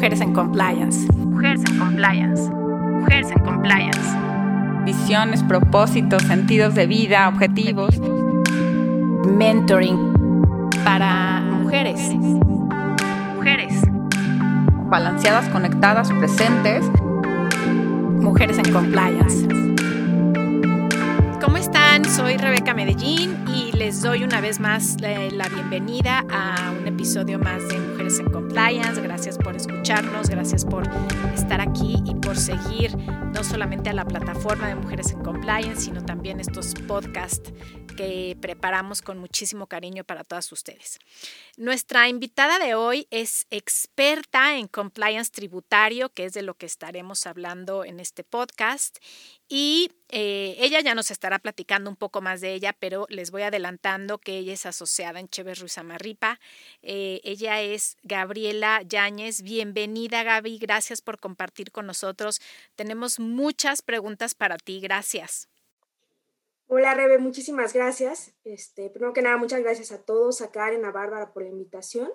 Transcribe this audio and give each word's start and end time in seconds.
Mujeres 0.00 0.22
en 0.22 0.32
Compliance. 0.32 1.12
Mujeres 1.12 1.62
en 1.68 1.78
Compliance. 1.78 2.50
Mujeres 2.50 3.30
en 3.32 3.44
Compliance. 3.44 4.00
Visiones, 4.86 5.42
propósitos, 5.42 6.22
sentidos 6.22 6.74
de 6.74 6.86
vida, 6.86 7.28
objetivos. 7.28 8.00
Mentoring 9.28 10.70
para 10.84 11.42
mujeres. 11.42 12.00
Mujeres. 13.36 13.82
Balanceadas, 14.88 15.46
conectadas, 15.50 16.10
presentes. 16.12 16.82
Mujeres 18.22 18.56
en 18.56 18.72
Compliance. 18.72 19.46
¿Cómo 21.42 21.58
están? 21.58 22.06
Soy 22.06 22.38
Rebeca 22.38 22.72
Medellín 22.72 23.36
y 23.54 23.72
les 23.72 24.00
doy 24.00 24.24
una 24.24 24.40
vez 24.40 24.60
más 24.60 24.96
la, 25.02 25.46
bienvenida 25.48 26.24
a 26.30 26.70
un 26.70 26.86
episodio 26.86 27.38
más 27.38 27.68
de 27.68 27.89
En 28.18 28.30
Compliance. 28.30 29.00
Gracias 29.00 29.38
por 29.38 29.54
escucharnos, 29.54 30.28
gracias 30.28 30.64
por 30.64 30.82
estar 31.32 31.60
aquí 31.60 32.02
y 32.04 32.14
por 32.16 32.36
seguir 32.36 32.96
no 32.96 33.44
solamente 33.44 33.90
a 33.90 33.92
la 33.92 34.04
plataforma 34.04 34.66
de 34.66 34.74
Mujeres 34.74 35.12
en 35.12 35.20
Compliance, 35.20 35.82
sino 35.82 36.02
también 36.02 36.40
estos 36.40 36.74
podcasts 36.88 37.52
que 38.00 38.34
preparamos 38.40 39.02
con 39.02 39.18
muchísimo 39.18 39.66
cariño 39.66 40.04
para 40.04 40.24
todas 40.24 40.50
ustedes. 40.52 40.98
Nuestra 41.58 42.08
invitada 42.08 42.58
de 42.58 42.74
hoy 42.74 43.06
es 43.10 43.46
experta 43.50 44.56
en 44.56 44.68
compliance 44.68 45.30
tributario, 45.30 46.08
que 46.08 46.24
es 46.24 46.32
de 46.32 46.40
lo 46.40 46.54
que 46.54 46.64
estaremos 46.64 47.26
hablando 47.26 47.84
en 47.84 48.00
este 48.00 48.24
podcast. 48.24 48.96
Y 49.48 49.92
eh, 50.08 50.56
ella 50.60 50.80
ya 50.80 50.94
nos 50.94 51.10
estará 51.10 51.38
platicando 51.38 51.90
un 51.90 51.96
poco 51.96 52.22
más 52.22 52.40
de 52.40 52.54
ella, 52.54 52.72
pero 52.72 53.04
les 53.10 53.30
voy 53.30 53.42
adelantando 53.42 54.16
que 54.16 54.38
ella 54.38 54.54
es 54.54 54.64
asociada 54.64 55.20
en 55.20 55.28
Cheves 55.28 55.58
Ruiz 55.58 55.76
Amarripa. 55.76 56.40
Eh, 56.80 57.20
ella 57.22 57.60
es 57.60 57.98
Gabriela 58.02 58.80
Yáñez. 58.80 59.42
Bienvenida, 59.42 60.22
Gaby. 60.22 60.56
Gracias 60.56 61.02
por 61.02 61.20
compartir 61.20 61.70
con 61.70 61.84
nosotros. 61.84 62.40
Tenemos 62.76 63.18
muchas 63.18 63.82
preguntas 63.82 64.34
para 64.34 64.56
ti. 64.56 64.80
Gracias. 64.80 65.49
Hola 66.72 66.94
Rebe, 66.94 67.18
muchísimas 67.18 67.72
gracias. 67.72 68.32
Este, 68.44 68.90
primero 68.90 69.12
que 69.12 69.22
nada, 69.22 69.36
muchas 69.38 69.58
gracias 69.60 69.90
a 69.90 70.04
todos, 70.04 70.40
a 70.40 70.52
Karen, 70.52 70.84
a 70.84 70.92
Bárbara 70.92 71.32
por 71.32 71.42
la 71.42 71.48
invitación. 71.48 72.08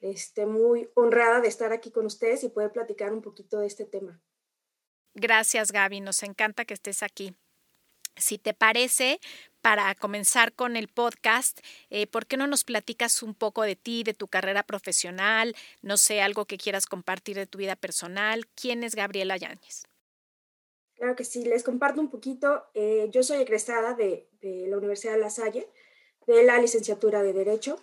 Este, 0.00 0.44
muy 0.44 0.90
honrada 0.94 1.40
de 1.40 1.46
estar 1.46 1.72
aquí 1.72 1.92
con 1.92 2.04
ustedes 2.04 2.42
y 2.42 2.48
poder 2.48 2.72
platicar 2.72 3.12
un 3.12 3.22
poquito 3.22 3.60
de 3.60 3.68
este 3.68 3.84
tema. 3.84 4.20
Gracias 5.14 5.70
Gaby, 5.70 6.00
nos 6.00 6.24
encanta 6.24 6.64
que 6.64 6.74
estés 6.74 7.04
aquí. 7.04 7.36
Si 8.16 8.38
te 8.38 8.54
parece, 8.54 9.20
para 9.60 9.94
comenzar 9.94 10.52
con 10.52 10.76
el 10.76 10.88
podcast, 10.88 11.60
eh, 11.88 12.08
¿por 12.08 12.26
qué 12.26 12.36
no 12.36 12.48
nos 12.48 12.64
platicas 12.64 13.22
un 13.22 13.36
poco 13.36 13.62
de 13.62 13.76
ti, 13.76 14.02
de 14.02 14.14
tu 14.14 14.26
carrera 14.26 14.64
profesional? 14.64 15.54
No 15.80 15.96
sé, 15.96 16.22
algo 16.22 16.46
que 16.46 16.58
quieras 16.58 16.86
compartir 16.86 17.36
de 17.36 17.46
tu 17.46 17.58
vida 17.58 17.76
personal. 17.76 18.48
¿Quién 18.48 18.82
es 18.82 18.96
Gabriela 18.96 19.36
Yáñez? 19.36 19.84
Claro 20.96 21.14
que 21.14 21.24
sí, 21.24 21.44
les 21.44 21.62
comparto 21.62 22.00
un 22.00 22.10
poquito. 22.10 22.64
Eh, 22.72 23.08
yo 23.12 23.22
soy 23.22 23.42
egresada 23.42 23.94
de, 23.94 24.28
la 24.40 24.78
Universidad 24.78 25.12
de 25.12 25.18
La 25.18 25.30
Salle, 25.30 25.68
de 26.26 26.42
la 26.42 26.58
licenciatura 26.58 27.22
de 27.22 27.34
Derecho. 27.34 27.78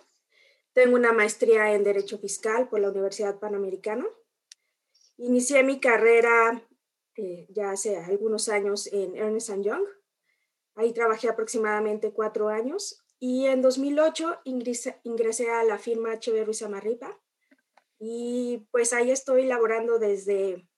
Tengo 0.72 0.96
una 0.96 1.12
maestría 1.12 1.72
en 1.72 1.84
Derecho 1.84 2.18
Fiscal 2.18 2.68
por 2.68 2.80
la 2.80 2.90
Universidad 2.90 3.38
Panamericana. 3.38 4.04
Inicié 5.16 5.62
mi 5.62 5.78
carrera 5.78 6.66
eh, 7.16 7.46
ya 7.50 7.70
hace 7.70 7.96
algunos 7.96 8.48
años 8.48 8.88
en 8.92 9.16
Ernest 9.16 9.50
Young. 9.62 9.84
Ahí 10.74 10.92
trabajé 10.92 11.28
aproximadamente 11.28 12.12
cuatro 12.12 12.48
años 12.48 13.00
y 13.20 13.46
en 13.46 13.62
2008 13.62 14.40
ingresé, 14.42 15.00
ingresé 15.04 15.48
a 15.50 15.62
la 15.62 15.78
firma 15.78 16.10
H.B. 16.10 16.44
Ruiz 16.44 16.62
Amarripa 16.62 17.16
y 18.00 18.66
pues 18.72 18.92
ahí 18.92 19.12
estoy 19.12 19.46
laborando 19.46 20.00
desde 20.00 20.68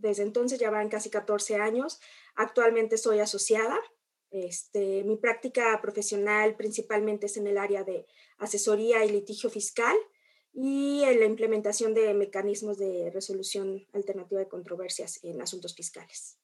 desde 0.00 0.22
entonces 0.22 0.58
ya 0.58 0.70
van 0.70 0.88
casi 0.88 1.10
14 1.10 1.56
años. 1.56 2.00
Actualmente 2.34 2.96
soy 2.98 3.20
asociada. 3.20 3.78
Este, 4.30 5.02
mi 5.04 5.16
práctica 5.16 5.80
profesional 5.82 6.56
principalmente 6.56 7.26
es 7.26 7.36
en 7.36 7.46
el 7.46 7.58
área 7.58 7.84
de 7.84 8.06
asesoría 8.38 9.04
y 9.04 9.10
litigio 9.10 9.50
fiscal 9.50 9.96
y 10.52 11.02
en 11.04 11.20
la 11.20 11.26
implementación 11.26 11.94
de 11.94 12.14
mecanismos 12.14 12.78
de 12.78 13.10
resolución 13.12 13.86
alternativa 13.92 14.40
de 14.40 14.48
controversias 14.48 15.22
en 15.22 15.40
asuntos 15.40 15.74
fiscales. 15.74 16.38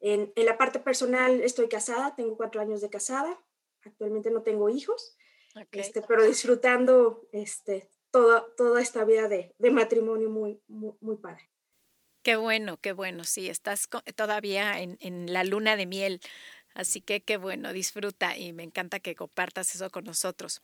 En, 0.00 0.32
en 0.36 0.46
la 0.46 0.58
parte 0.58 0.78
personal 0.78 1.42
estoy 1.42 1.68
casada, 1.68 2.14
tengo 2.14 2.36
cuatro 2.36 2.60
años 2.60 2.80
de 2.80 2.90
casada, 2.90 3.40
actualmente 3.82 4.30
no 4.30 4.42
tengo 4.42 4.68
hijos, 4.68 5.16
este, 5.72 6.02
pero 6.02 6.24
disfrutando 6.24 7.26
este, 7.32 7.88
toda, 8.10 8.46
toda 8.56 8.80
esta 8.82 9.04
vida 9.04 9.28
de, 9.28 9.54
de 9.58 9.70
matrimonio 9.70 10.28
muy, 10.28 10.60
muy, 10.68 10.94
muy 11.00 11.16
padre. 11.16 11.50
Qué 12.26 12.34
bueno, 12.34 12.76
qué 12.78 12.90
bueno. 12.90 13.22
Sí, 13.22 13.48
estás 13.48 13.88
todavía 14.16 14.80
en, 14.80 15.32
la 15.32 15.44
luna 15.44 15.76
de 15.76 15.86
miel. 15.86 16.20
Así 16.74 17.00
que 17.00 17.20
qué 17.20 17.36
bueno, 17.36 17.72
disfruta 17.72 18.36
y 18.36 18.52
me 18.52 18.64
encanta 18.64 18.98
que 18.98 19.14
compartas 19.14 19.72
eso 19.72 19.88
con 19.90 20.02
nosotros. 20.02 20.60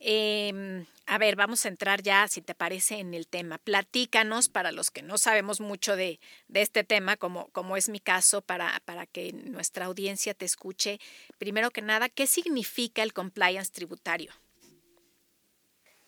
Em, 0.00 0.84
a 1.06 1.16
ver, 1.16 1.34
vamos 1.34 1.64
a 1.64 1.68
entrar 1.68 2.02
ya, 2.02 2.28
si 2.28 2.42
te 2.42 2.54
parece, 2.54 2.98
en 2.98 3.14
el 3.14 3.26
tema. 3.26 3.56
Platícanos 3.56 4.50
para 4.50 4.70
los 4.70 4.90
que 4.90 5.00
no 5.00 5.16
sabemos 5.16 5.62
mucho 5.62 5.96
de, 5.96 6.20
este 6.52 6.84
tema, 6.84 7.16
como, 7.16 7.48
como 7.52 7.78
es 7.78 7.88
mi 7.88 8.00
caso, 8.00 8.42
para, 8.42 8.78
para 8.84 9.06
que 9.06 9.32
nuestra 9.32 9.86
audiencia 9.86 10.34
te 10.34 10.44
escuche. 10.44 11.00
Primero 11.38 11.70
que 11.70 11.80
nada, 11.80 12.10
¿qué 12.10 12.26
significa 12.26 13.02
el 13.02 13.14
compliance 13.14 13.72
tributario? 13.72 14.30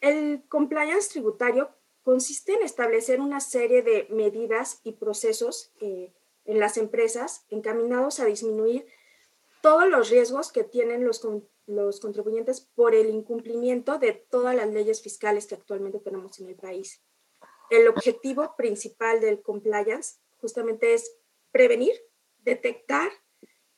El 0.03 0.43
compliance 0.51 1.09
tributario 1.09 1.80
consiste 2.03 2.55
en 2.55 2.63
establecer 2.63 3.21
una 3.21 3.41
serie 3.41 3.83
de 3.83 4.07
medidas 4.11 4.81
y 4.85 4.93
procesos 4.93 5.73
eh, 5.81 6.13
en 6.45 6.59
las 6.59 6.77
empresas 6.77 7.45
encaminados 7.51 8.21
a 8.21 8.25
disminuir 8.25 8.87
todos 9.63 9.89
los 9.89 10.09
riesgos 10.09 10.53
que 10.53 10.65
tienen 10.65 11.05
los, 11.05 11.27
los 11.67 12.01
contribuyentes 12.01 12.63
por 12.75 12.95
el 12.95 13.11
incumplimiento 13.11 13.99
de 13.99 14.13
todas 14.13 14.55
las 14.57 14.69
leyes 14.71 15.03
fiscales 15.03 15.47
que 15.47 15.55
actualmente 15.55 15.99
tenemos 15.99 16.41
en 16.41 16.49
el 16.49 16.57
país. 16.57 17.03
El 17.69 17.87
objetivo 17.89 18.55
principal 18.57 19.21
del 19.21 19.43
compliance 19.43 20.19
justamente 20.41 20.95
es 20.95 21.19
prevenir, 21.53 21.93
detectar 22.39 23.11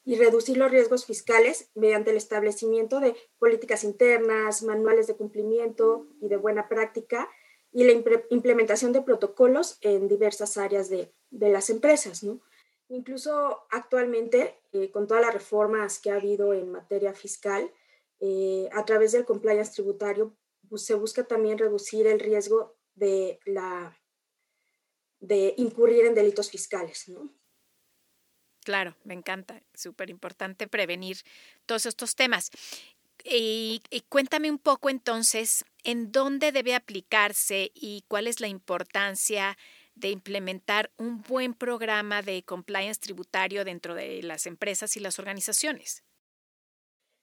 y 0.04 0.16
reducir 0.16 0.56
los 0.56 0.70
riesgos 0.70 1.04
fiscales 1.04 1.70
mediante 1.74 2.10
el 2.10 2.16
establecimiento 2.16 3.00
de 3.00 3.14
políticas 3.38 3.84
internas, 3.84 4.62
manuales 4.62 5.06
de 5.06 5.16
cumplimiento 5.16 6.06
y 6.20 6.28
de 6.28 6.36
buena 6.36 6.68
práctica 6.68 7.28
y 7.72 7.84
la 7.84 7.92
implementación 8.30 8.92
de 8.92 9.02
protocolos 9.02 9.78
en 9.80 10.06
diversas 10.08 10.56
áreas 10.56 10.88
de, 10.90 11.12
de 11.30 11.48
las 11.50 11.70
empresas. 11.70 12.24
Incluso 12.88 13.66
actualmente, 13.70 14.60
eh, 14.72 14.90
con 14.90 15.06
todas 15.06 15.22
las 15.22 15.32
reformas 15.32 15.98
que 15.98 16.10
ha 16.10 16.16
habido 16.16 16.52
en 16.52 16.70
materia 16.70 17.14
fiscal, 17.14 17.72
eh, 18.20 18.68
a 18.72 18.84
través 18.84 19.12
del 19.12 19.24
compliance 19.24 19.72
tributario, 19.72 20.36
pues, 20.68 20.84
se 20.84 20.94
busca 20.94 21.24
también 21.24 21.58
reducir 21.58 22.06
el 22.06 22.20
riesgo 22.20 22.76
de, 22.94 23.40
la, 23.46 23.98
de 25.20 25.54
incurrir 25.56 26.04
en 26.04 26.14
delitos 26.14 26.50
fiscales. 26.50 27.10
Claro, 28.64 28.94
me 29.04 29.14
encanta, 29.14 29.62
súper 29.74 30.10
importante 30.10 30.68
prevenir 30.68 31.16
todos 31.66 31.86
estos 31.86 32.14
temas. 32.14 32.50
Y, 33.24 33.82
cuéntame 34.08 34.50
un 34.50 34.58
poco 34.58 34.90
entonces, 34.90 35.64
¿en 35.84 36.12
dónde 36.12 36.52
debe 36.52 36.74
aplicarse 36.74 37.70
y 37.74 38.04
cuál 38.08 38.26
es 38.26 38.40
la 38.40 38.48
importancia 38.48 39.56
de 39.94 40.08
implementar 40.08 40.90
un 40.96 41.22
buen 41.22 41.54
programa 41.54 42.22
de 42.22 42.42
compliance 42.42 43.00
tributario 43.00 43.64
dentro 43.64 43.94
de 43.94 44.22
las 44.22 44.46
empresas 44.46 44.96
y 44.96 45.00
las 45.00 45.18
organizaciones? 45.18 46.02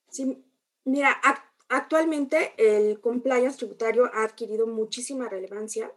Sí, 0.09 0.43
mira, 0.85 1.19
actualmente 1.67 2.53
el 2.57 2.99
compliance 3.01 3.57
tributario 3.57 4.09
ha 4.13 4.23
adquirido 4.23 4.67
muchísima 4.67 5.27
relevancia 5.27 5.91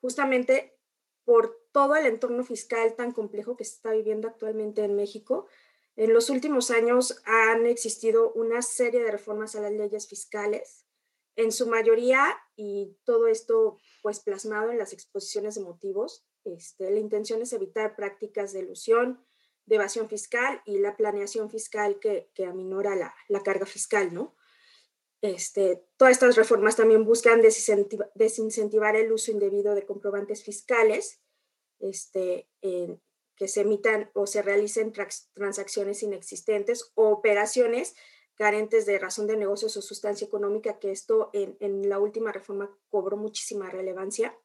justamente 0.00 0.78
por 1.24 1.66
todo 1.72 1.96
el 1.96 2.06
entorno 2.06 2.44
fiscal 2.44 2.94
tan 2.94 3.12
complejo 3.12 3.56
que 3.56 3.64
se 3.64 3.74
está 3.74 3.92
viviendo 3.92 4.28
actualmente 4.28 4.84
en 4.84 4.96
México 4.96 5.46
en 5.96 6.12
los 6.12 6.28
últimos 6.28 6.70
años 6.70 7.22
han 7.24 7.66
existido 7.66 8.32
una 8.34 8.60
serie 8.60 9.02
de 9.02 9.10
reformas 9.10 9.56
a 9.56 9.60
las 9.60 9.72
leyes 9.72 10.06
fiscales, 10.06 10.86
en 11.36 11.52
su 11.52 11.66
mayoría, 11.66 12.36
y 12.54 12.96
todo 13.04 13.26
esto 13.26 13.78
pues 14.02 14.20
plasmado 14.20 14.70
en 14.70 14.78
las 14.78 14.92
exposiciones 14.92 15.54
de 15.54 15.62
motivos. 15.62 16.26
Este, 16.44 16.90
la 16.90 17.00
intención 17.00 17.42
es 17.42 17.52
evitar 17.52 17.96
prácticas 17.96 18.52
de 18.52 18.60
ilusión, 18.60 19.24
de 19.66 19.76
evasión 19.76 20.08
fiscal 20.08 20.62
y 20.64 20.78
la 20.78 20.96
planeación 20.96 21.50
fiscal 21.50 21.98
que, 21.98 22.30
que 22.34 22.46
aminora 22.46 22.94
la, 22.94 23.14
la, 23.28 23.42
carga 23.42 23.66
fiscal, 23.66 24.14
¿no? 24.14 24.36
Este, 25.22 25.84
todas 25.96 26.12
estas 26.12 26.36
reformas 26.36 26.76
también 26.76 27.04
buscan 27.04 27.42
desincentivar 27.42 28.96
el 28.96 29.10
uso 29.10 29.32
indebido 29.32 29.74
de 29.74 29.84
comprobantes 29.84 30.44
fiscales 30.44 31.20
este, 31.80 32.48
en, 32.60 33.02
que 33.36 33.48
se 33.48 33.60
emitan 33.60 34.10
o 34.14 34.26
se 34.26 34.42
realicen 34.42 34.92
transacciones 35.34 36.02
inexistentes 36.02 36.92
o 36.94 37.08
operaciones 37.08 37.94
carentes 38.36 38.86
de 38.86 38.98
razón 38.98 39.26
de 39.26 39.36
negocios 39.36 39.76
o 39.76 39.82
sustancia 39.82 40.26
económica, 40.26 40.78
que 40.78 40.90
esto 40.90 41.30
en, 41.32 41.88
la 41.88 41.98
última 41.98 42.32
reforma 42.32 42.70
cobró 42.88 43.16
muchísima 43.16 43.70
relevancia. 43.70 44.36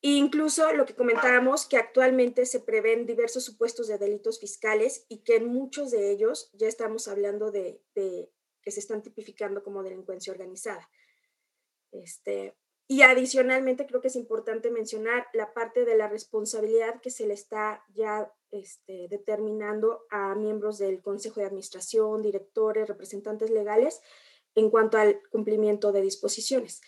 incluso 0.00 0.72
lo 0.72 0.86
que 0.86 0.94
comentábamos, 0.94 1.66
que 1.66 1.76
actualmente 1.76 2.46
se 2.46 2.60
prevén 2.60 3.06
diversos 3.06 3.44
supuestos 3.44 3.88
de 3.88 3.98
delitos 3.98 4.40
fiscales 4.40 5.04
y 5.08 5.22
que 5.24 5.36
en 5.36 5.46
muchos 5.46 5.90
de 5.90 6.10
ellos 6.10 6.50
ya 6.54 6.68
estamos 6.68 7.08
hablando 7.08 7.50
de, 7.50 7.82
que 7.94 8.70
se 8.70 8.80
están 8.80 9.02
tipificando 9.02 9.62
como 9.62 9.82
delincuencia 9.82 10.32
organizada. 10.32 10.88
Este, 11.92 12.56
y 12.88 13.02
adicionalmente 13.02 13.86
creo 13.86 14.00
que 14.00 14.08
es 14.08 14.16
importante 14.16 14.70
mencionar 14.70 15.26
la 15.32 15.52
parte 15.52 15.84
de 15.84 15.96
la 15.96 16.08
responsabilidad 16.08 17.00
que 17.00 17.10
se 17.10 17.26
le 17.26 17.34
está 17.34 17.84
ya 17.94 18.32
este, 18.52 19.08
determinando 19.08 20.04
a 20.10 20.34
miembros 20.36 20.78
del 20.78 21.02
Consejo 21.02 21.40
de 21.40 21.46
Administración, 21.46 22.22
directores, 22.22 22.86
representantes 22.86 23.50
legales 23.50 24.00
en 24.54 24.70
cuanto 24.70 24.98
al 24.98 25.20
cumplimiento 25.30 25.90
de 25.90 26.02
disposiciones 26.02 26.80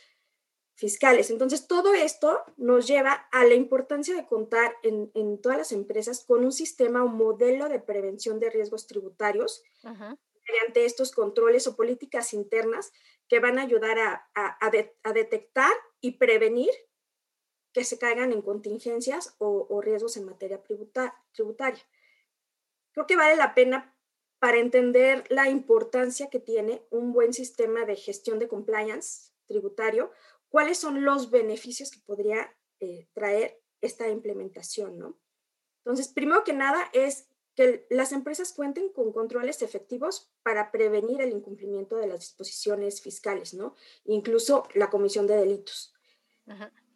fiscales. 0.74 1.30
Entonces, 1.30 1.66
todo 1.66 1.92
esto 1.92 2.44
nos 2.56 2.86
lleva 2.86 3.12
a 3.32 3.44
la 3.44 3.54
importancia 3.54 4.14
de 4.14 4.26
contar 4.26 4.72
en, 4.84 5.10
en 5.14 5.40
todas 5.40 5.58
las 5.58 5.72
empresas 5.72 6.24
con 6.24 6.44
un 6.44 6.52
sistema 6.52 7.02
o 7.02 7.08
modelo 7.08 7.68
de 7.68 7.80
prevención 7.80 8.38
de 8.38 8.50
riesgos 8.50 8.86
tributarios 8.86 9.64
mediante 9.82 10.84
estos 10.84 11.10
controles 11.10 11.66
o 11.66 11.74
políticas 11.74 12.32
internas 12.32 12.92
que 13.28 13.40
van 13.40 13.58
a 13.58 13.62
ayudar 13.62 13.98
a, 14.34 15.12
detectar 15.12 15.72
y 16.00 16.12
prevenir 16.12 16.70
que 17.72 17.84
se 17.84 17.98
caigan 17.98 18.32
en 18.32 18.42
contingencias 18.42 19.34
o, 19.38 19.80
riesgos 19.80 20.16
en 20.16 20.24
materia 20.24 20.62
tributaria. 20.62 21.86
Creo 22.92 23.06
que 23.06 23.16
vale 23.16 23.36
la 23.36 23.54
pena 23.54 23.94
para 24.38 24.58
entender 24.58 25.24
la 25.28 25.48
importancia 25.48 26.30
que 26.30 26.40
tiene 26.40 26.82
un 26.90 27.12
buen 27.12 27.32
sistema 27.32 27.84
de 27.84 27.96
gestión 27.96 28.38
de 28.38 28.48
compliance 28.48 29.32
tributario, 29.46 30.12
cuáles 30.48 30.78
son 30.78 31.04
los 31.04 31.30
beneficios 31.30 31.90
que 31.90 32.00
podría 32.06 32.56
eh, 32.80 33.08
traer 33.12 33.60
esta 33.80 34.08
implementación, 34.08 34.98
¿no? 34.98 35.18
Entonces, 35.84 36.08
primero 36.08 36.44
que 36.44 36.52
nada 36.52 36.88
es 36.92 37.28
que 37.58 37.84
las 37.90 38.12
empresas 38.12 38.52
cuenten 38.52 38.88
con 38.90 39.12
controles 39.12 39.62
efectivos 39.62 40.30
para 40.44 40.70
prevenir 40.70 41.20
el 41.20 41.32
incumplimiento 41.32 41.96
de 41.96 42.06
las 42.06 42.20
disposiciones 42.20 43.00
fiscales, 43.02 43.52
¿no? 43.52 43.74
Incluso 44.04 44.68
la 44.74 44.90
comisión 44.90 45.26
de 45.26 45.34
delitos. 45.34 45.92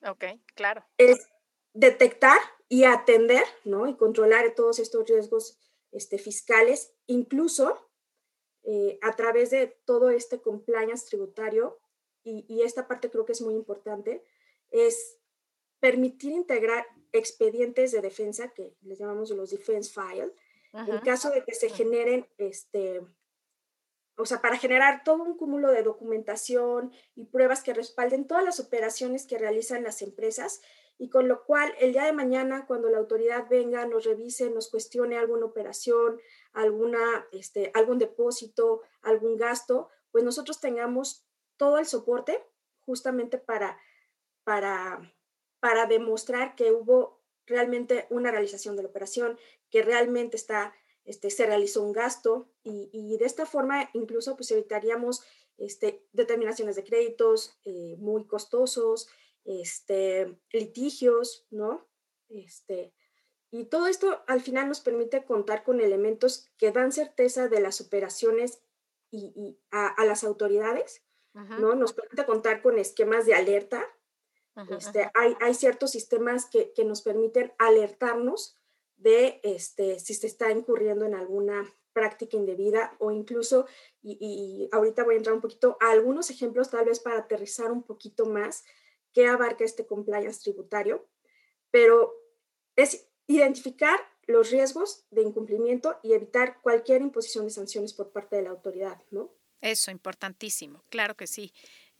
Ok, 0.08 0.24
claro. 0.54 0.84
Es 0.98 1.26
detectar 1.72 2.38
y 2.68 2.84
atender, 2.84 3.42
¿no? 3.64 3.88
Y 3.88 3.96
controlar 3.96 4.54
todos 4.54 4.78
estos 4.78 5.08
riesgos 5.08 5.58
este, 5.90 6.16
fiscales, 6.16 6.94
incluso 7.08 7.90
eh, 8.62 9.00
a 9.02 9.16
través 9.16 9.50
de 9.50 9.66
todo 9.84 10.10
este 10.10 10.40
compliance 10.40 11.08
tributario 11.08 11.80
y, 12.22 12.62
esta 12.62 12.86
parte 12.86 13.10
creo 13.10 13.24
que 13.24 13.32
es 13.32 13.42
muy 13.42 13.54
importante, 13.54 14.22
es 14.70 15.18
permitir 15.80 16.30
integrar 16.30 16.86
expedientes 17.10 17.90
de 17.90 18.00
defensa, 18.00 18.52
que 18.54 18.76
les 18.82 19.00
llamamos 19.00 19.30
los 19.30 19.50
defense 19.50 19.90
file, 19.90 20.32
en 20.72 20.98
caso 21.00 21.30
de 21.30 21.44
que 21.44 21.54
se 21.54 21.68
generen, 21.68 22.26
este, 22.38 23.02
o 24.16 24.24
sea, 24.24 24.40
para 24.40 24.56
generar 24.56 25.04
todo 25.04 25.22
un 25.22 25.36
cúmulo 25.36 25.70
de 25.70 25.82
documentación 25.82 26.92
y 27.14 27.24
pruebas 27.24 27.62
que 27.62 27.74
respalden 27.74 28.26
todas 28.26 28.44
las 28.44 28.60
operaciones 28.60 29.26
que 29.26 29.38
realizan 29.38 29.82
las 29.82 30.02
empresas 30.02 30.62
y 30.98 31.08
con 31.08 31.28
lo 31.28 31.44
cual 31.44 31.74
el 31.80 31.92
día 31.92 32.04
de 32.04 32.12
mañana 32.12 32.66
cuando 32.66 32.88
la 32.88 32.98
autoridad 32.98 33.48
venga, 33.48 33.86
nos 33.86 34.04
revise, 34.04 34.50
nos 34.50 34.70
cuestione 34.70 35.18
alguna 35.18 35.46
operación, 35.46 36.20
alguna, 36.52 37.26
este, 37.32 37.70
algún 37.74 37.98
depósito, 37.98 38.82
algún 39.00 39.36
gasto, 39.36 39.88
pues 40.10 40.24
nosotros 40.24 40.60
tengamos 40.60 41.26
todo 41.56 41.78
el 41.78 41.86
soporte 41.86 42.44
justamente 42.80 43.38
para, 43.38 43.78
para, 44.44 45.12
para 45.60 45.86
demostrar 45.86 46.54
que 46.54 46.72
hubo 46.72 47.20
realmente 47.46 48.06
una 48.10 48.30
realización 48.30 48.76
de 48.76 48.82
la 48.82 48.88
operación, 48.88 49.38
que 49.72 49.82
realmente 49.82 50.36
está, 50.36 50.72
este, 51.04 51.30
se 51.30 51.46
realizó 51.46 51.82
un 51.82 51.92
gasto 51.92 52.48
y, 52.62 53.16
de 53.18 53.24
esta 53.24 53.46
forma 53.46 53.90
incluso 53.94 54.36
pues 54.36 54.52
evitaríamos 54.52 55.24
este, 55.58 56.06
determinaciones 56.12 56.76
de 56.76 56.84
créditos 56.84 57.58
eh, 57.64 57.96
muy 57.98 58.24
costosos, 58.26 59.08
este, 59.44 60.38
litigios, 60.52 61.46
¿no? 61.50 61.88
Este, 62.28 62.94
y 63.50 63.64
todo 63.64 63.88
esto 63.88 64.22
al 64.28 64.40
final 64.40 64.68
nos 64.68 64.80
permite 64.80 65.24
contar 65.24 65.64
con 65.64 65.80
elementos 65.80 66.48
que 66.56 66.70
dan 66.70 66.92
certeza 66.92 67.48
de 67.48 67.60
las 67.60 67.80
operaciones 67.80 68.60
y, 69.10 69.58
a, 69.70 69.88
a, 69.88 70.04
las 70.06 70.24
autoridades 70.24 71.02
¿no? 71.34 71.74
Nos 71.74 71.92
permite 71.92 72.26
contar 72.26 72.62
con 72.62 72.78
esquemas 72.78 73.26
de 73.26 73.34
alerta. 73.34 73.84
este, 74.70 75.10
Hay, 75.14 75.34
hay, 75.40 75.54
ciertos 75.54 75.90
sistemas 75.90 76.46
que, 76.46 76.72
que, 76.72 76.84
nos 76.84 77.02
permiten 77.02 77.52
alertarnos 77.58 78.58
de 79.02 79.40
este, 79.42 79.98
si 79.98 80.14
se 80.14 80.26
está 80.26 80.50
incurriendo 80.50 81.04
en 81.04 81.14
alguna 81.14 81.64
práctica 81.92 82.36
indebida 82.36 82.96
o 82.98 83.10
incluso, 83.10 83.66
y, 84.02 84.16
y, 84.20 84.68
ahorita 84.72 85.04
voy 85.04 85.14
a 85.14 85.18
entrar 85.18 85.34
un 85.34 85.42
poquito 85.42 85.76
a 85.80 85.90
algunos 85.90 86.30
ejemplos 86.30 86.70
tal 86.70 86.86
vez 86.86 87.00
para 87.00 87.18
aterrizar 87.18 87.70
un 87.70 87.82
poquito 87.82 88.26
más 88.26 88.64
qué 89.12 89.26
abarca 89.26 89.64
este 89.64 89.86
compliance 89.86 90.40
tributario, 90.40 91.06
pero 91.70 92.14
es 92.76 93.08
identificar 93.26 93.98
los 94.26 94.50
riesgos 94.50 95.04
de 95.10 95.22
incumplimiento 95.22 95.98
y 96.02 96.12
evitar 96.12 96.60
cualquier 96.62 97.02
imposición 97.02 97.44
de 97.44 97.50
sanciones 97.50 97.92
por 97.92 98.12
parte 98.12 98.36
de 98.36 98.42
la 98.42 98.50
autoridad, 98.50 99.02
¿no? 99.10 99.34
Eso, 99.60 99.90
importantísimo, 99.90 100.84
claro 100.88 101.16
que 101.16 101.26
sí. 101.26 101.52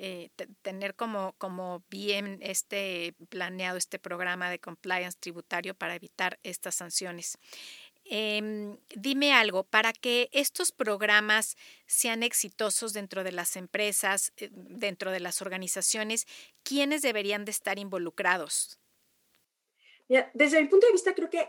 Eh, 0.05 0.31
tener 0.63 0.97
como, 0.97 1.37
como 1.39 1.85
bien 1.89 2.41
este 2.43 3.15
planeado 3.29 3.79
este 3.79 4.01
programa 4.01 4.51
de 4.51 4.59
compliance 4.59 5.17
tributario 5.17 5.77
para 5.77 5.95
evitar 5.95 6.41
estas 6.43 6.75
sanciones. 6.75 7.39
Em, 8.05 8.79
dime 8.97 9.33
algo, 9.33 9.63
para 9.63 9.93
que 9.93 10.29
estos 10.33 10.73
programas 10.73 11.57
sean 11.87 12.25
exitosos 12.25 12.93
dentro 12.93 13.23
de 13.23 13.31
las 13.31 13.55
empresas, 13.55 14.33
eh, 14.39 14.49
dentro 14.53 15.13
de 15.13 15.21
las 15.21 15.41
organizaciones, 15.41 16.27
¿quiénes 16.65 17.03
deberían 17.03 17.45
de 17.45 17.53
estar 17.53 17.79
involucrados? 17.79 18.81
desde 20.35 20.61
mi 20.61 20.69
punto 20.69 20.87
de 20.89 20.93
vista, 20.93 21.15
creo 21.15 21.31
que 21.31 21.49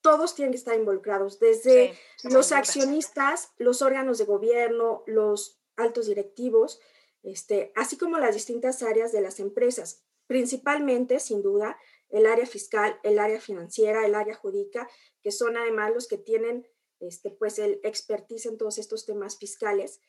todos 0.00 0.36
tienen 0.36 0.52
que 0.52 0.58
estar 0.58 0.76
involucrados, 0.76 1.40
desde 1.40 1.98
los 2.22 2.52
accionistas, 2.52 3.52
los 3.58 3.82
órganos 3.82 4.18
de 4.18 4.24
gobierno, 4.24 5.02
los 5.06 5.60
altos 5.76 6.06
directivos, 6.06 6.80
este, 7.22 7.72
así 7.76 7.96
como 7.96 8.18
las 8.18 8.34
distintas 8.34 8.82
áreas 8.82 9.12
de 9.12 9.20
las 9.20 9.40
empresas, 9.40 10.04
principalmente, 10.26 11.18
sin 11.20 11.42
duda, 11.42 11.76
el 12.08 12.26
área 12.26 12.46
fiscal, 12.46 12.98
el 13.02 13.18
área 13.18 13.40
financiera, 13.40 14.04
el 14.04 14.14
área 14.14 14.34
jurídica, 14.34 14.88
que 15.22 15.32
son 15.32 15.56
además 15.56 15.92
los 15.94 16.08
que 16.08 16.18
tienen 16.18 16.66
este, 17.00 17.30
pues 17.30 17.58
el 17.58 17.80
expertise 17.82 18.46
en 18.46 18.58
todos 18.58 18.78
estos 18.78 19.06
temas 19.06 19.38
fiscales, 19.38 20.00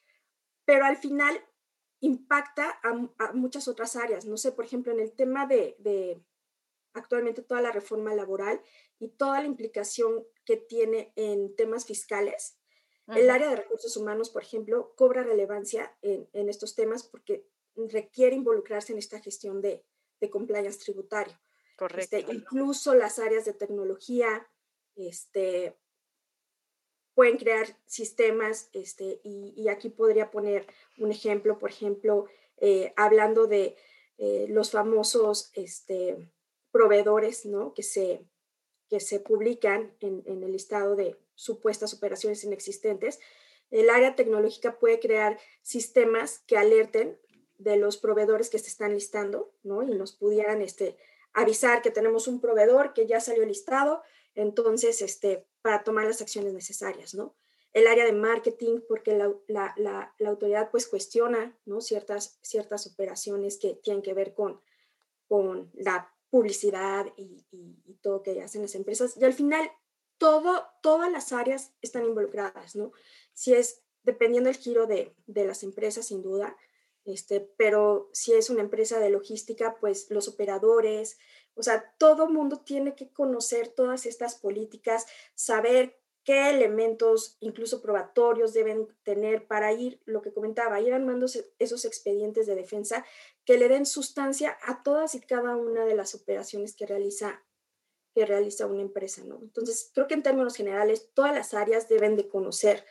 pero 0.65 0.85
al 0.85 0.97
final 0.97 1.39
impacta 2.01 2.79
a, 2.83 3.31
muchas 3.33 3.67
otras 3.67 3.95
áreas. 3.95 4.25
No 4.25 4.37
sé, 4.37 4.51
por 4.51 4.65
ejemplo, 4.65 4.91
en 4.91 4.99
el 4.99 5.13
tema 5.13 5.45
de, 5.45 5.75
de 5.79 6.21
actualmente 6.93 7.43
toda 7.43 7.61
la 7.61 7.71
reforma 7.71 8.13
laboral 8.15 8.61
y 8.99 9.09
toda 9.09 9.39
la 9.39 9.47
implicación 9.47 10.25
que 10.45 10.57
tiene 10.57 11.13
en 11.15 11.55
temas 11.55 11.85
fiscales. 11.85 12.57
El 13.07 13.29
área 13.29 13.49
de 13.49 13.57
recursos 13.57 13.97
humanos, 13.97 14.29
por 14.29 14.43
ejemplo, 14.43 14.93
cobra 14.95 15.23
relevancia 15.23 15.95
en, 16.01 16.29
en, 16.33 16.47
estos 16.47 16.75
temas 16.75 17.03
porque 17.03 17.45
requiere 17.75 18.35
involucrarse 18.35 18.93
en 18.93 18.99
esta 18.99 19.19
gestión 19.19 19.61
de, 19.61 19.83
de 20.21 20.29
compliance 20.29 20.79
tributario. 20.79 21.33
Este, 21.97 22.23
Correcto. 22.23 22.31
incluso 22.31 22.93
las 22.93 23.19
áreas 23.19 23.43
de 23.45 23.53
tecnología 23.53 24.47
este, 24.95 25.75
pueden 27.15 27.37
crear 27.37 27.67
sistemas, 27.85 28.69
este, 28.73 29.19
y, 29.23 29.53
y 29.57 29.67
aquí 29.67 29.89
podría 29.89 30.31
poner 30.31 30.67
un 30.99 31.11
ejemplo, 31.11 31.57
por 31.57 31.71
ejemplo, 31.71 32.27
eh, 32.57 32.93
hablando 32.95 33.47
de 33.47 33.75
eh, 34.17 34.45
los 34.49 34.71
famosos 34.71 35.51
este, 35.55 36.31
proveedores 36.71 37.45
¿no? 37.45 37.73
que, 37.73 37.83
se, 37.83 38.27
que 38.87 38.99
se 38.99 39.19
publican 39.19 39.95
en, 39.99 40.21
en 40.25 40.43
el 40.43 40.51
listado 40.51 40.95
de 40.95 41.17
supuestas 41.41 41.93
operaciones 41.95 42.43
inexistentes, 42.43 43.19
el 43.71 43.89
área 43.89 44.15
tecnológica 44.15 44.77
puede 44.77 44.99
crear 44.99 45.39
sistemas 45.63 46.43
que 46.45 46.57
alerten 46.57 47.17
de 47.57 47.77
los 47.77 47.97
proveedores 47.97 48.49
que 48.49 48.59
se 48.59 48.67
están 48.67 48.93
listando, 48.93 49.51
¿no? 49.63 49.81
Y 49.81 49.95
nos 49.95 50.13
pudieran 50.13 50.61
este, 50.61 50.97
avisar 51.33 51.81
que 51.81 51.89
tenemos 51.89 52.27
un 52.27 52.41
proveedor 52.41 52.93
que 52.93 53.07
ya 53.07 53.19
salió 53.19 53.43
listado, 53.45 54.03
entonces, 54.35 55.01
este, 55.01 55.47
para 55.61 55.83
tomar 55.83 56.05
las 56.05 56.21
acciones 56.21 56.53
necesarias, 56.53 57.15
¿no? 57.15 57.35
El 57.73 57.87
área 57.87 58.05
de 58.05 58.13
marketing, 58.13 58.81
porque 58.87 59.17
la, 59.17 59.33
la, 59.47 59.73
la, 59.77 60.29
autoridad 60.29 60.69
pues 60.69 60.87
cuestiona, 60.87 61.57
¿no? 61.65 61.81
Ciertas, 61.81 62.37
ciertas 62.41 62.85
operaciones 62.85 63.57
que 63.57 63.75
tienen 63.75 64.03
que 64.03 64.13
ver 64.13 64.33
con, 64.33 64.61
con 65.27 65.71
la 65.73 66.13
publicidad 66.29 67.07
y, 67.17 67.45
y, 67.51 67.95
todo 68.01 68.21
que 68.21 68.41
hacen 68.41 68.61
las 68.61 68.75
empresas. 68.75 69.15
Y 69.17 69.23
al 69.23 69.33
final, 69.33 69.71
todo, 70.21 70.67
todas 70.83 71.11
las 71.11 71.33
áreas 71.33 71.73
están 71.81 72.05
involucradas, 72.05 72.75
¿no? 72.75 72.91
Si 73.33 73.55
es, 73.55 73.81
dependiendo 74.03 74.51
del 74.51 74.59
giro 74.59 74.85
de, 74.85 75.15
de 75.25 75.45
las 75.45 75.63
empresas, 75.63 76.05
sin 76.05 76.21
duda, 76.21 76.55
este, 77.05 77.41
pero 77.57 78.11
si 78.13 78.33
es 78.33 78.51
una 78.51 78.61
empresa 78.61 78.99
de 78.99 79.09
logística, 79.09 79.77
pues 79.79 80.11
los 80.11 80.27
operadores 80.27 81.17
O 81.55 81.63
sea, 81.63 81.91
todo 81.97 82.29
mundo 82.29 82.57
tiene 82.63 82.93
que 82.93 83.11
conocer 83.11 83.69
todas 83.69 84.05
estas 84.05 84.35
políticas, 84.35 85.07
saber 85.33 85.99
qué 86.23 86.51
elementos, 86.51 87.37
incluso 87.39 87.81
probatorios, 87.81 88.53
deben 88.53 88.87
tener 89.01 89.47
para 89.47 89.73
ir, 89.73 90.01
lo 90.05 90.21
que 90.21 90.31
comentaba, 90.31 90.81
ir 90.81 90.93
armando 90.93 91.25
esos 91.57 91.83
expedientes 91.83 92.45
de 92.45 92.55
defensa 92.55 93.03
que 93.43 93.57
le 93.57 93.69
den 93.69 93.87
sustancia 93.87 94.55
a 94.61 94.83
todas 94.83 95.15
y 95.15 95.21
cada 95.21 95.55
una 95.55 95.83
de 95.83 95.95
las 95.95 96.13
operaciones 96.13 96.75
que 96.75 96.85
realiza, 96.85 97.43
que 98.13 98.25
realiza 98.25 98.67
una 98.67 98.81
empresa, 98.81 99.23
¿no? 99.23 99.39
Entonces, 99.41 99.91
creo 99.93 100.07
que 100.07 100.13
en 100.13 100.23
términos 100.23 100.55
generales, 100.55 101.11
todas 101.13 101.33
las 101.33 101.53
áreas 101.53 101.87
deben 101.87 102.15
de 102.15 102.27
conocer 102.27 102.85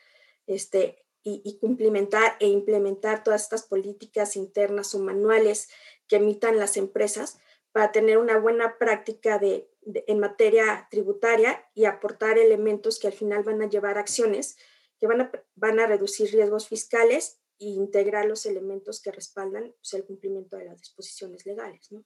este, 0.47 1.05
y, 1.23 1.43
y 1.45 1.59
cumplimentar 1.59 2.37
e 2.41 2.49
implementar 2.49 3.23
todas 3.23 3.43
estas 3.43 3.65
políticas 3.65 4.37
internas 4.37 4.95
o 4.95 4.99
manuales 4.99 5.69
que 6.09 6.17
emitan 6.17 6.59
las 6.59 6.77
empresas 6.77 7.39
para 7.73 7.93
tener 7.93 8.19
una 8.19 8.39
buena 8.39 8.79
práctica 8.79 9.39
de, 9.39 9.71
en 9.85 10.19
materia 10.19 10.89
tributaria 10.91 11.65
y 11.75 11.85
aportar 11.85 12.39
elementos 12.39 12.99
que 12.99 13.07
al 13.07 13.13
final 13.13 13.43
van 13.43 13.63
a 13.63 13.69
llevar 13.69 13.99
acciones 13.99 14.57
que 14.99 15.07
van 15.07 15.23
a, 15.23 15.33
van 15.55 15.81
a 15.81 15.87
reducir 15.87 16.31
riesgos 16.31 16.69
fiscales 16.69 17.41
e 17.59 17.67
integrar 17.67 18.27
los 18.27 18.45
elementos 18.45 19.01
que 19.01 19.13
respaldan 19.13 19.75
pues, 19.81 19.95
el 19.95 20.05
cumplimiento 20.05 20.57
de 20.57 20.67
las 20.67 20.79
disposiciones 20.79 21.47
legales. 21.47 21.91
¿no? 21.91 22.05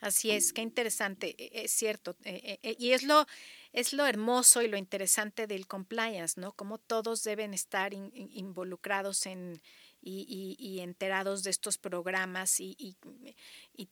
Así 0.00 0.30
es, 0.30 0.52
qué 0.52 0.62
interesante, 0.62 1.34
e, 1.38 1.64
es 1.64 1.72
cierto. 1.72 2.16
E, 2.24 2.58
e, 2.62 2.76
y 2.78 2.92
es 2.92 3.02
lo, 3.02 3.26
es 3.72 3.92
lo 3.92 4.06
hermoso 4.06 4.62
y 4.62 4.68
lo 4.68 4.76
interesante 4.76 5.46
del 5.46 5.66
compliance, 5.66 6.40
¿no? 6.40 6.52
Como 6.52 6.78
todos 6.78 7.22
deben 7.24 7.54
estar 7.54 7.92
involucrados 7.94 9.26
en, 9.26 9.60
y, 10.02 10.80
enterados 10.80 11.42
de 11.42 11.50
estos 11.50 11.78
programas 11.78 12.60
y, 12.60 12.96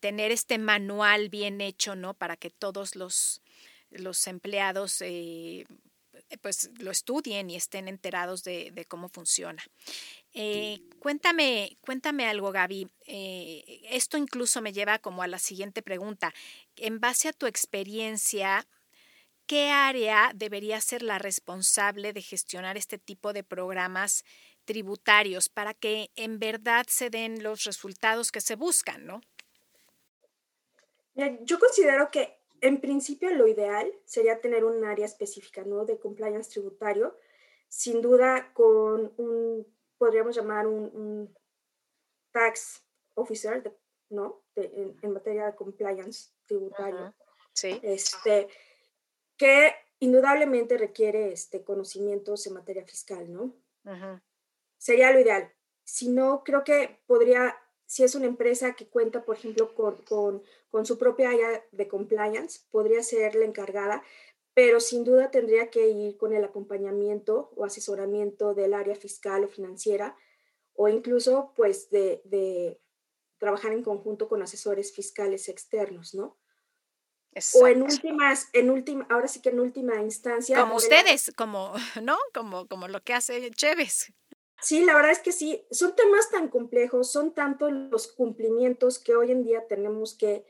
tener 0.01 0.31
este 0.33 0.59
manual 0.59 1.29
bien 1.29 1.61
hecho, 1.61 1.97
¿no? 1.97 2.15
Para 2.15 2.37
que 2.37 2.51
todos 2.51 2.95
los, 2.97 3.43
los 3.91 4.27
empleados 4.27 5.01
eh, 5.01 5.65
pues 6.39 6.71
lo 6.79 6.91
estudien 6.91 7.51
y 7.51 7.57
estén 7.57 7.89
enterados 7.89 8.43
de, 8.43 8.87
cómo 8.89 9.09
funciona. 9.09 9.63
Eh, 10.33 10.81
cuéntame, 10.99 11.77
cuéntame 11.81 12.27
algo, 12.27 12.53
Gaby. 12.53 12.89
Eh, 13.07 13.83
esto 13.91 14.17
incluso 14.17 14.61
me 14.61 14.73
lleva 14.73 14.99
como 14.99 15.23
a 15.23 15.27
la 15.27 15.39
siguiente 15.39 15.83
pregunta. 15.83 16.33
En 16.77 17.01
base 17.01 17.29
a 17.29 17.33
tu 17.33 17.47
experiencia, 17.47 18.67
¿qué 19.47 19.71
área 19.71 20.33
debería 20.35 20.81
ser 20.81 21.03
la 21.03 21.19
responsable 21.19 22.13
de 22.13 22.23
gestionar 22.23 22.77
este 22.77 22.99
tipo 22.99 23.33
de 23.33 23.45
programas 23.45 24.25
tributarios 24.65 25.49
para 25.49 25.75
que 25.75 26.11
en 26.17 26.39
verdad 26.39 26.87
se 26.89 27.11
den 27.11 27.43
los 27.43 27.65
resultados 27.65 28.33
que 28.33 28.41
se 28.41 28.57
buscan, 28.57 29.07
¿no? 29.07 29.21
Yo 31.43 31.59
considero 31.61 32.11
que 32.11 32.44
en 32.65 32.81
principio 32.81 33.31
lo 33.35 33.47
ideal 33.47 33.93
sería 34.07 34.41
tener 34.41 34.65
un 34.65 34.85
área 34.87 35.05
específica, 35.05 35.65
¿no? 35.65 35.85
De 35.85 35.99
compliance 35.99 36.51
tributario, 36.51 37.15
sin 37.69 38.01
duda 38.01 38.55
con 38.55 39.13
un, 39.19 39.67
podríamos 39.99 40.35
llamar 40.35 40.67
un, 40.67 41.37
tax 42.33 42.83
officer, 43.15 43.77
¿no? 44.09 44.43
en, 44.57 45.13
materia 45.13 45.47
de 45.47 45.55
compliance 45.55 46.31
tributario. 46.47 47.15
Sí. 47.53 47.79
Este, 47.83 48.49
que 49.37 49.75
indudablemente 50.01 50.79
requiere 50.79 51.33
este, 51.33 51.63
conocimientos 51.63 52.47
en 52.47 52.55
materia 52.55 52.85
fiscal, 52.87 53.31
¿no? 53.31 53.55
sería 54.79 55.13
lo 55.13 55.21
ideal. 55.21 55.53
Si 55.85 56.09
no, 56.09 56.43
creo 56.45 56.65
que 56.65 57.03
podría, 57.07 57.57
si 57.95 58.03
es 58.03 58.17
una 58.17 58.27
empresa 58.27 58.75
que 58.75 58.89
cuenta, 58.89 59.25
por 59.25 59.37
ejemplo, 59.37 59.73
con, 59.73 60.43
con, 60.73 60.85
su 60.85 60.99
propia 60.99 61.31
área 61.31 61.65
de 61.71 61.87
compliance, 61.87 62.63
podría 62.73 63.05
ser 63.05 63.37
la 63.37 63.45
encargada, 63.45 64.03
pero 64.53 64.81
sin 64.81 65.05
duda 65.05 65.31
tendría 65.31 65.71
que 65.71 65.91
ir 65.91 66.17
con 66.17 66.33
el 66.33 66.43
acompañamiento 66.43 67.53
o 67.55 67.65
asesoramiento 67.65 68.53
del 68.53 68.75
área 68.75 68.97
fiscal 68.97 69.45
o 69.45 69.49
financiera, 69.49 70.17
o 70.75 70.89
incluso 70.89 71.53
pues 71.55 71.89
de, 71.91 72.21
de 72.25 72.81
trabajar 73.39 73.73
en 73.73 73.85
conjunto 73.85 74.29
con 74.29 74.43
asesores 74.43 74.93
fiscales 74.93 75.49
externos, 75.49 76.17
¿no? 76.17 76.37
O 77.55 77.67
en 77.67 77.83
últimas, 77.83 78.49
en 78.53 78.71
última, 78.71 79.07
ahora 79.11 79.27
sí 79.27 79.41
que 79.41 79.49
en 79.49 79.59
última 79.59 80.01
instancia. 80.03 80.61
Como 80.61 80.77
ustedes, 80.77 81.33
como, 81.37 81.73
¿no? 82.03 82.17
Como, 82.33 82.67
como 82.67 82.89
lo 82.89 83.03
que 83.03 83.15
hace 83.15 83.51
Chévez. 83.51 84.13
Sí, 84.65 84.83
la 84.83 84.95
verdad 84.95 85.11
es 85.11 85.19
que 85.19 85.33
sí, 85.33 85.67
son 85.71 85.95
temas 85.95 86.31
tan 86.31 86.49
complejos, 86.49 87.13
son 87.13 87.35
tantos 87.35 87.71
los 87.71 88.09
cumplimientos 88.11 88.99
que 88.99 89.15
hoy 89.15 89.31
en 89.31 89.43
día 89.45 89.67
tenemos 89.67 90.15
que, 90.15 90.47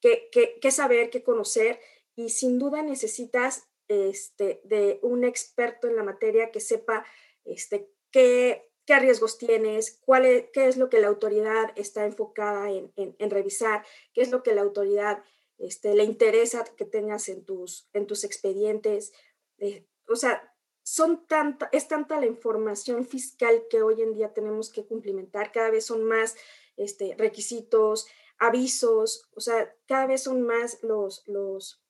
que, 0.00 0.30
que, 0.58 0.70
saber, 0.70 1.10
que 1.10 1.22
conocer 1.22 1.78
y 2.14 2.30
sin 2.30 2.58
duda 2.58 2.80
necesitas 2.80 3.68
este, 3.88 4.62
de 4.64 5.00
un 5.02 5.22
experto 5.22 5.86
en 5.86 5.96
la 5.96 6.02
materia 6.02 6.50
que 6.50 6.60
sepa 6.60 7.04
este, 7.44 7.90
qué, 8.10 8.70
qué 8.86 8.98
riesgos 9.00 9.36
tienes, 9.36 10.00
cuál 10.00 10.24
es, 10.24 10.46
qué 10.54 10.66
es 10.66 10.78
lo 10.78 10.88
que 10.88 11.00
la 11.00 11.08
autoridad 11.08 11.74
está 11.76 12.06
enfocada 12.06 12.70
en, 12.70 12.90
en, 12.96 13.30
revisar, 13.30 13.84
qué 14.14 14.22
es 14.22 14.30
lo 14.30 14.42
que 14.42 14.54
la 14.54 14.62
autoridad 14.62 15.22
este, 15.58 15.94
le 15.94 16.04
interesa 16.04 16.64
que 16.74 16.86
tengas 16.86 17.28
en 17.28 17.44
tus, 17.44 17.86
en 17.92 18.06
tus 18.06 18.24
expedientes. 18.24 19.12
Eh, 19.58 19.84
o 20.08 20.16
sea, 20.16 20.55
son 20.86 21.26
tanta, 21.26 21.68
es 21.72 21.88
tanta 21.88 22.20
la 22.20 22.26
información 22.26 23.04
fiscal 23.04 23.64
que 23.68 23.82
hoy 23.82 24.02
en 24.02 24.14
día 24.14 24.32
tenemos 24.32 24.70
que 24.70 24.86
cumplimentar, 24.86 25.50
cada 25.50 25.68
vez 25.68 25.84
son 25.84 26.04
más 26.04 26.36
este, 26.76 27.16
requisitos, 27.18 28.06
avisos, 28.38 29.24
o 29.34 29.40
sea, 29.40 29.74
cada 29.88 30.06
vez 30.06 30.22
son 30.22 30.42
más 30.42 30.78
los, 30.84 31.26
los, 31.26 31.82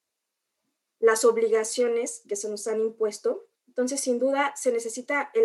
las 0.99 1.26
obligaciones 1.26 2.23
que 2.26 2.37
se 2.37 2.49
nos 2.49 2.67
han 2.69 2.81
impuesto. 2.81 3.47
Entonces, 3.69 4.00
sin 4.00 4.19
duda, 4.19 4.55
se 4.57 4.73
necesita 4.73 5.31
el, 5.35 5.45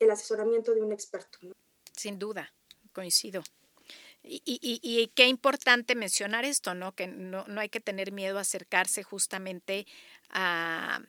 el 0.00 0.10
asesoramiento 0.10 0.72
de 0.72 0.80
un 0.80 0.92
experto. 0.92 1.38
Sin 1.92 2.18
duda, 2.18 2.54
coincido. 2.94 3.42
Y, 4.22 4.40
y, 4.46 4.80
y, 4.82 5.08
qué 5.08 5.28
importante 5.28 5.94
mencionar 5.94 6.46
esto, 6.46 6.74
¿no? 6.74 6.94
Que 6.94 7.08
no, 7.08 7.44
no 7.46 7.60
hay 7.60 7.68
que 7.68 7.80
tener 7.80 8.10
miedo 8.10 8.38
a 8.38 8.40
acercarse 8.40 9.02
justamente 9.02 9.86
a, 10.30 11.02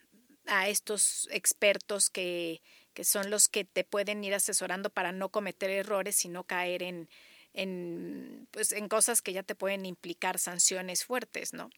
a 0.48 0.68
estos 0.70 1.28
expertos 1.32 2.10
que, 2.10 2.62
que, 2.94 3.04
son 3.04 3.30
los 3.30 3.48
que 3.48 3.66
te 3.66 3.84
pueden 3.84 4.24
ir 4.24 4.34
asesorando 4.34 4.90
para 4.90 5.12
no 5.12 5.30
cometer 5.30 5.70
errores 5.70 6.24
y 6.26 6.30
no 6.30 6.44
caer 6.44 6.84
en, 6.84 7.10
en, 7.54 8.48
pues, 8.52 8.72
en 8.72 8.88
cosas 8.88 9.22
que 9.22 9.34
ya 9.34 9.44
te 9.44 9.56
pueden 9.56 9.86
implicar 9.86 10.40
sanciones 10.40 11.06
fuertes, 11.06 11.54
¿no? 11.54 11.70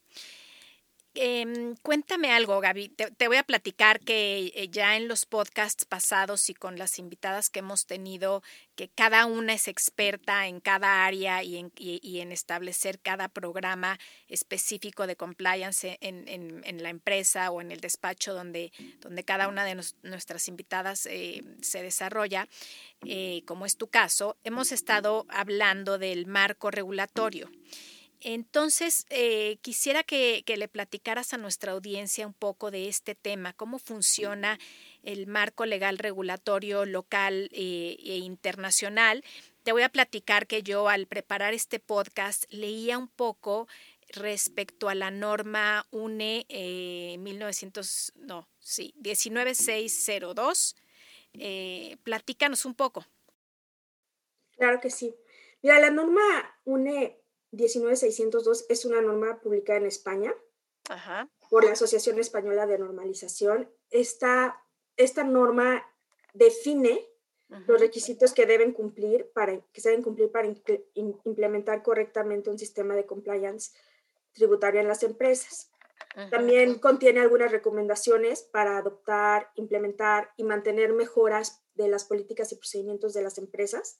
Em, 1.15 1.75
cuéntame 1.81 2.31
algo, 2.31 2.59
Gaby. 2.59 2.89
Te, 2.89 3.27
voy 3.27 3.37
a 3.37 3.43
platicar 3.43 3.99
que 3.99 4.51
eh, 4.53 4.69
ya 4.69 4.95
en 4.95 5.07
los 5.07 5.25
podcasts 5.25 5.85
pasados 5.85 6.49
y 6.51 6.53
con 6.53 6.77
las 6.77 6.99
invitadas 6.99 7.49
que 7.49 7.59
hemos 7.59 7.87
tenido, 7.87 8.43
que 8.75 8.89
cada 8.89 9.25
una 9.25 9.53
es 9.53 9.67
experta 9.67 10.47
en 10.47 10.59
cada 10.59 11.05
área 11.05 11.43
y 11.43 11.57
en, 11.57 12.31
establecer 12.31 12.99
cada 12.99 13.27
programa 13.27 13.97
específico 14.27 15.07
de 15.07 15.15
compliance 15.15 15.97
en, 16.01 16.27
en, 16.27 16.83
la 16.83 16.89
empresa 16.89 17.49
o 17.49 17.59
en 17.59 17.71
el 17.71 17.81
despacho 17.81 18.35
donde, 18.35 18.71
donde 18.99 19.23
cada 19.23 19.47
una 19.47 19.65
de 19.65 19.83
nuestras 20.03 20.47
invitadas 20.47 21.07
eh, 21.07 21.43
se 21.61 21.81
desarrolla, 21.81 22.47
eh, 23.05 23.41
como 23.45 23.65
es 23.65 23.77
tu 23.77 23.87
caso, 23.87 24.37
hemos 24.43 24.71
estado 24.71 25.25
hablando 25.29 25.97
del 25.97 26.27
marco 26.27 26.69
regulatorio. 26.69 27.49
Entonces, 28.21 29.05
eh, 29.09 29.57
quisiera 29.61 30.03
que, 30.03 30.43
le 30.45 30.67
platicaras 30.67 31.33
a 31.33 31.37
nuestra 31.37 31.71
audiencia 31.71 32.27
un 32.27 32.33
poco 32.33 32.69
de 32.69 32.89
este 32.89 33.15
tema, 33.15 33.53
cómo 33.53 33.79
funciona 33.79 34.59
el 35.03 35.25
marco 35.25 35.65
legal 35.65 35.97
regulatorio 35.97 36.85
local 36.85 37.49
eh, 37.53 37.97
e 38.03 38.17
internacional. 38.17 39.23
Te 39.63 39.71
voy 39.71 39.83
a 39.83 39.89
platicar 39.89 40.47
que 40.47 40.63
yo 40.63 40.89
al 40.89 41.07
preparar 41.07 41.53
este 41.53 41.79
podcast 41.79 42.43
leía 42.49 42.97
un 42.97 43.07
poco 43.07 43.69
respecto 44.09 44.89
a 44.89 44.95
la 44.95 45.11
norma 45.11 45.85
UNE 45.91 46.45
1900, 47.19 48.09
eh, 48.09 48.11
no, 48.25 48.49
sí, 48.59 48.93
19602. 48.97 50.75
platícanos 52.03 52.65
un 52.65 52.73
poco. 52.73 53.05
Claro 54.57 54.81
que 54.81 54.89
sí. 54.89 55.15
Mira, 55.61 55.79
la 55.79 55.89
norma 55.89 56.21
UNE 56.65 57.17
19602 57.51 58.65
es 58.69 58.85
una 58.85 59.01
norma 59.01 59.39
publicada 59.39 59.79
en 59.79 59.85
España 59.87 60.33
por 61.49 61.65
la 61.65 61.71
Asociación 61.71 62.19
Española 62.19 62.65
de 62.65 62.79
Normalización. 62.79 63.69
Esta, 63.89 64.63
esta 64.97 65.23
norma 65.23 65.85
define 66.33 67.07
los 67.65 67.79
requisitos 67.79 68.33
que 68.33 68.45
deben 68.45 68.73
cumplir 68.73 69.31
para 69.33 69.59
que 69.73 69.81
se 69.81 69.89
deben 69.89 70.03
cumplir 70.03 70.31
para 70.31 70.47
implementar 70.93 71.81
correctamente 71.81 72.49
un 72.49 72.59
sistema 72.59 72.95
de 72.95 73.07
compliance 73.07 73.71
tributario 74.33 74.79
en 74.79 74.87
las 74.87 75.01
empresas. 75.03 75.71
También 76.31 76.79
contiene 76.79 77.19
algunas 77.19 77.51
recomendaciones 77.51 78.43
para 78.43 78.77
adoptar, 78.77 79.49
implementar 79.55 80.31
y 80.37 80.43
mantener 80.43 80.93
mejoras 80.93 81.63
de 81.75 81.87
las 81.87 82.05
políticas 82.05 82.51
y 82.51 82.55
procedimientos 82.55 83.13
de 83.13 83.21
las 83.21 83.37
empresas 83.37 83.99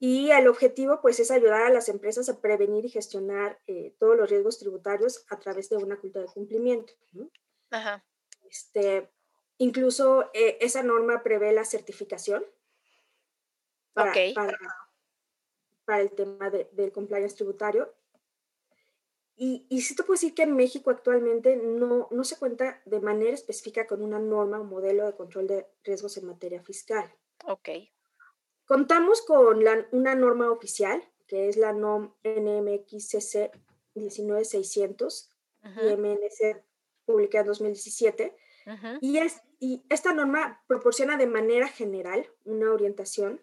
Y 0.00 0.30
el 0.30 0.46
objetivo, 0.46 1.00
pues, 1.00 1.18
es 1.18 1.30
ayudar 1.30 1.62
a 1.62 1.70
las 1.70 1.88
empresas 1.88 2.28
a 2.28 2.40
prevenir 2.40 2.84
y 2.84 2.90
gestionar 2.90 3.58
eh, 3.66 3.94
todos 3.98 4.16
los 4.16 4.30
riesgos 4.30 4.58
tributarios 4.58 5.24
a 5.28 5.38
través 5.40 5.68
de 5.70 5.76
una 5.76 5.98
cultura 5.98 6.24
de 6.24 6.32
cumplimiento. 6.32 6.92
Ajá. 7.70 8.04
Este, 8.48 9.10
incluso 9.58 10.30
eh, 10.34 10.56
esa 10.60 10.84
norma 10.84 11.22
prevé 11.22 11.52
la 11.52 11.64
certificación 11.64 12.44
para, 13.92 14.12
para, 15.84 16.00
el 16.00 16.12
tema 16.12 16.48
del 16.50 16.92
compliance 16.92 17.34
tributario. 17.34 17.92
Y, 19.34 19.66
y 19.68 19.82
sí 19.82 19.96
te 19.96 20.04
puedo 20.04 20.14
decir 20.14 20.34
que 20.34 20.42
en 20.42 20.54
México 20.54 20.90
actualmente 20.90 21.56
no, 21.56 22.08
no 22.10 22.24
se 22.24 22.38
cuenta 22.38 22.80
de 22.84 23.00
manera 23.00 23.32
específica 23.32 23.86
con 23.86 24.02
una 24.02 24.18
norma 24.20 24.60
o 24.60 24.64
modelo 24.64 25.06
de 25.06 25.14
control 25.14 25.48
de 25.48 25.66
riesgos 25.82 26.16
en 26.16 26.26
materia 26.26 26.62
fiscal. 26.62 27.12
Ok. 27.44 27.68
Contamos 28.68 29.22
con 29.22 29.64
una 29.92 30.14
norma 30.14 30.50
oficial, 30.50 31.02
que 31.26 31.48
es 31.48 31.56
la 31.56 31.72
NOM 31.72 32.12
NMXCC 32.22 33.50
19600 33.94 35.30
y 35.64 35.96
MNC 35.96 36.62
publicada 37.06 37.44
en 37.44 37.48
2017. 37.48 38.36
y, 39.00 39.16
es, 39.16 39.40
y 39.58 39.82
esta 39.88 40.12
norma 40.12 40.62
proporciona 40.66 41.16
de 41.16 41.26
manera 41.26 41.66
general 41.68 42.30
una 42.44 42.70
orientación 42.70 43.40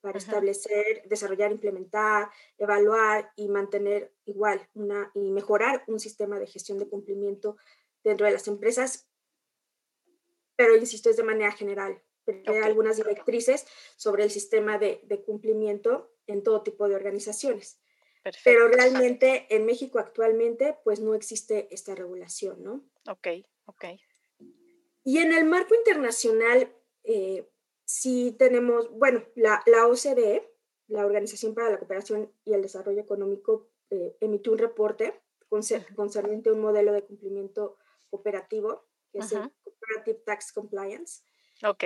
para 0.00 0.18
establecer, 0.18 1.04
desarrollar, 1.06 1.52
implementar, 1.52 2.30
evaluar 2.58 3.30
y 3.36 3.48
mantener 3.48 4.12
igual 4.24 4.68
una, 4.74 5.12
y 5.14 5.30
mejorar 5.30 5.84
un 5.86 6.00
sistema 6.00 6.40
de 6.40 6.48
gestión 6.48 6.80
de 6.80 6.88
cumplimiento 6.88 7.56
dentro 8.02 8.26
de 8.26 8.32
las 8.32 8.48
empresas, 8.48 9.08
pero 10.56 10.76
insisto, 10.76 11.10
es 11.10 11.16
de 11.16 11.22
manera 11.22 11.52
general 11.52 12.02
algunas 12.62 12.96
directrices 12.96 13.66
sobre 13.96 14.24
el 14.24 14.30
sistema 14.30 14.78
de, 14.78 15.22
cumplimiento 15.24 16.10
en 16.26 16.42
todo 16.42 16.62
tipo 16.62 16.88
de 16.88 16.94
organizaciones. 16.94 17.80
Pero 18.42 18.68
realmente 18.68 19.46
en 19.54 19.66
México 19.66 19.98
actualmente 19.98 20.78
pues 20.82 21.00
no 21.00 21.14
existe 21.14 21.68
esta 21.70 21.94
regulación, 21.94 22.62
¿no? 22.62 22.82
Ok, 23.06 23.28
ok. 23.66 23.84
Y 25.04 25.18
en 25.18 25.32
el 25.32 25.44
marco 25.44 25.74
internacional 25.74 26.74
eh, 27.02 27.46
sí 27.84 28.34
tenemos, 28.38 28.90
bueno, 28.92 29.22
la, 29.34 29.62
la, 29.66 29.86
OCDE, 29.86 30.50
la 30.88 31.04
Organización 31.04 31.54
para 31.54 31.70
la 31.70 31.78
Cooperación 31.78 32.32
y 32.44 32.54
el 32.54 32.62
Desarrollo 32.62 33.00
Económico, 33.00 33.68
eh, 33.90 34.16
emitió 34.20 34.52
un 34.52 34.58
reporte 34.58 35.20
concerniente 35.94 36.50
a 36.50 36.52
un 36.52 36.60
modelo 36.60 36.92
de 36.92 37.04
cumplimiento 37.04 37.76
operativo, 38.10 38.86
que 39.12 39.18
es 39.18 39.32
el 39.32 39.52
Cooperative 39.62 40.22
Tax 40.24 40.52
Compliance, 40.52 41.22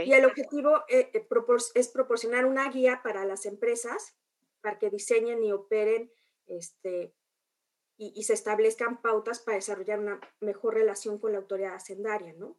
y 0.05 0.13
el 0.13 0.25
objetivo 0.25 0.85
eh, 0.89 1.11
eh, 1.15 1.27
es 1.75 1.89
proporcionar 1.89 2.47
una 2.47 2.69
guía 2.71 3.01
para 3.03 3.25
las 3.25 3.47
empresas 3.47 4.17
para 4.61 4.79
que 4.79 4.91
diseñen 4.91 5.43
y 5.43 5.53
operen 5.53 6.11
este, 6.47 7.15
y, 7.97 8.23
se 8.23 8.33
establezcan 8.33 9.03
pautas 9.03 9.41
para 9.41 9.57
desarrollar 9.57 9.99
una 9.99 10.21
mejor 10.41 10.75
relación 10.75 11.19
con 11.19 11.33
la 11.33 11.39
autoridad 11.39 11.75
hacendaria, 11.75 12.33
¿no? 12.33 12.57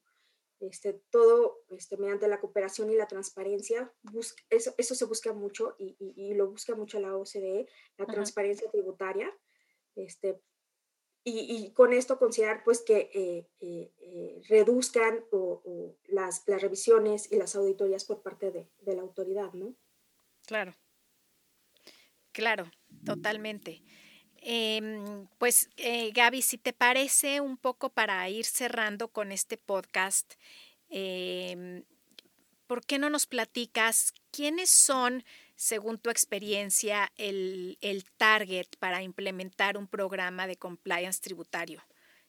Este, 0.59 1.01
todo 1.09 1.61
este, 1.69 1.95
mediante 1.97 2.27
la 2.27 2.41
cooperación 2.41 2.91
y 2.91 2.95
la 2.95 3.07
transparencia, 3.07 3.93
eso, 4.49 4.73
eso 4.77 4.95
se 4.95 5.05
busca 5.05 5.31
mucho 5.31 5.75
y, 5.77 5.95
y, 5.99 6.33
lo 6.33 6.49
busca 6.49 6.75
mucho 6.75 6.99
la 6.99 7.15
OCDE, 7.15 7.67
la 7.97 8.05
transparencia 8.05 8.69
tributaria, 8.69 9.33
este, 9.95 10.41
y, 11.29 11.71
con 11.71 11.93
esto 11.93 12.17
considerar 12.17 12.63
pues 12.63 12.81
que 12.81 13.09
eh, 13.13 13.47
eh, 13.59 13.91
eh, 13.99 14.41
reduzcan 14.47 15.23
las, 16.07 16.43
revisiones 16.45 17.31
y 17.31 17.37
las 17.37 17.55
auditorías 17.55 18.05
por 18.05 18.21
parte 18.21 18.51
de, 18.51 18.69
de 18.81 18.95
la 18.95 19.01
autoridad, 19.01 19.53
¿no? 19.53 19.75
Claro, 20.45 20.75
claro, 22.31 22.71
totalmente. 23.05 23.83
Em, 24.41 25.27
pues 25.37 25.69
Gaby, 26.13 26.41
si 26.41 26.57
te 26.57 26.73
parece 26.73 27.41
un 27.41 27.57
poco 27.57 27.89
para 27.89 28.27
ir 28.29 28.45
cerrando 28.45 29.09
con 29.09 29.31
este 29.31 29.57
podcast, 29.57 30.33
em, 30.89 31.83
¿por 32.67 32.85
qué 32.85 32.99
no 32.99 33.09
nos 33.09 33.27
platicas 33.27 34.13
quiénes 34.31 34.69
son 34.69 35.23
según 35.59 35.99
tu 35.99 36.09
experiencia, 36.09 37.11
el, 37.17 37.77
target 38.15 38.67
para 38.79 39.03
implementar 39.03 39.77
un 39.77 39.87
programa 39.87 40.47
de 40.47 40.55
compliance 40.55 41.19
tributario? 41.19 41.83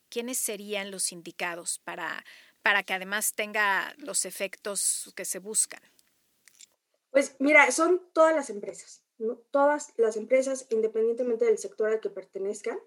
¿Quiénes 0.08 0.38
serían 0.38 0.90
los 0.90 1.12
indicados 1.12 1.78
para, 1.84 2.24
para 2.62 2.82
que 2.82 2.92
además 2.92 3.32
tenga 3.32 3.94
los 3.98 4.24
efectos 4.24 5.12
que 5.14 5.24
se 5.24 5.38
buscan? 5.38 5.80
Pues 7.10 7.36
mira, 7.38 7.70
son 7.70 8.02
todas 8.12 8.34
las 8.34 8.50
empresas, 8.50 9.04
todas 9.52 9.94
las 9.96 10.16
empresas, 10.16 10.66
independientemente 10.70 11.44
del 11.44 11.58
sector 11.58 11.92
al 11.92 12.00
que 12.00 12.10
pertenezcan, 12.10 12.80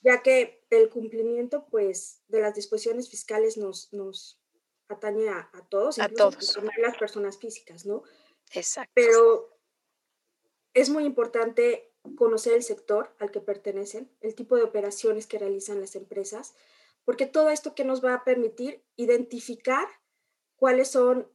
ya 0.00 0.22
que 0.22 0.64
el 0.70 0.88
cumplimiento 0.90 1.66
pues, 1.66 2.22
de 2.28 2.40
las 2.40 2.54
disposiciones 2.54 3.10
fiscales 3.10 3.56
nos, 3.56 3.92
nos 3.92 4.40
atañe 4.86 5.28
a, 5.28 5.50
todos, 5.68 5.98
a 5.98 6.08
todos. 6.08 6.56
las 6.78 6.96
personas 6.98 7.36
físicas, 7.36 7.84
¿no? 7.84 8.04
Exacto. 8.52 8.92
Pero 8.94 9.58
es 10.74 10.90
muy 10.90 11.04
importante 11.04 11.92
conocer 12.16 12.54
el 12.54 12.62
sector 12.62 13.14
al 13.18 13.30
que 13.30 13.40
pertenecen, 13.40 14.10
el 14.20 14.34
tipo 14.34 14.56
de 14.56 14.62
operaciones 14.62 15.26
que 15.26 15.38
realizan 15.38 15.80
las 15.80 15.96
empresas, 15.96 16.54
porque 17.04 17.26
todo 17.26 17.50
esto 17.50 17.74
que 17.74 17.84
nos 17.84 18.04
va 18.04 18.14
a 18.14 18.24
permitir 18.24 18.82
identificar 18.96 19.88
cuáles 20.56 20.90
son 20.90 21.28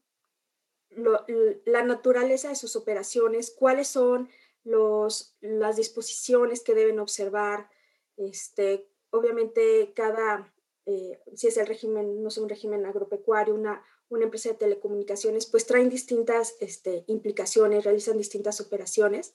la 0.89 1.84
naturaleza 1.84 2.50
de 2.50 2.56
sus 2.56 2.76
operaciones, 2.76 3.52
cuáles 3.52 3.88
son 3.88 4.30
los, 4.63 5.36
las 5.41 5.76
disposiciones 5.76 6.62
que 6.62 6.74
deben 6.74 7.00
observar. 7.00 7.69
Este, 8.17 8.89
obviamente, 9.12 9.93
cada, 9.95 10.52
eh, 10.86 11.22
si 11.36 11.48
es 11.48 11.58
el 11.58 11.67
régimen, 11.67 12.24
no 12.24 12.32
sé, 12.32 12.41
un 12.41 12.50
régimen 12.50 12.86
agropecuario, 12.86 13.54
una, 13.54 13.84
una 14.10 14.26
empresa 14.26 14.50
de 14.50 14.56
telecomunicaciones, 14.56 15.45
pues 15.45 15.65
traen 15.65 15.89
distintas 15.89 16.56
este, 16.60 17.04
implicaciones, 17.08 17.84
realizan 17.84 18.17
distintas 18.17 18.60
operaciones. 18.60 19.34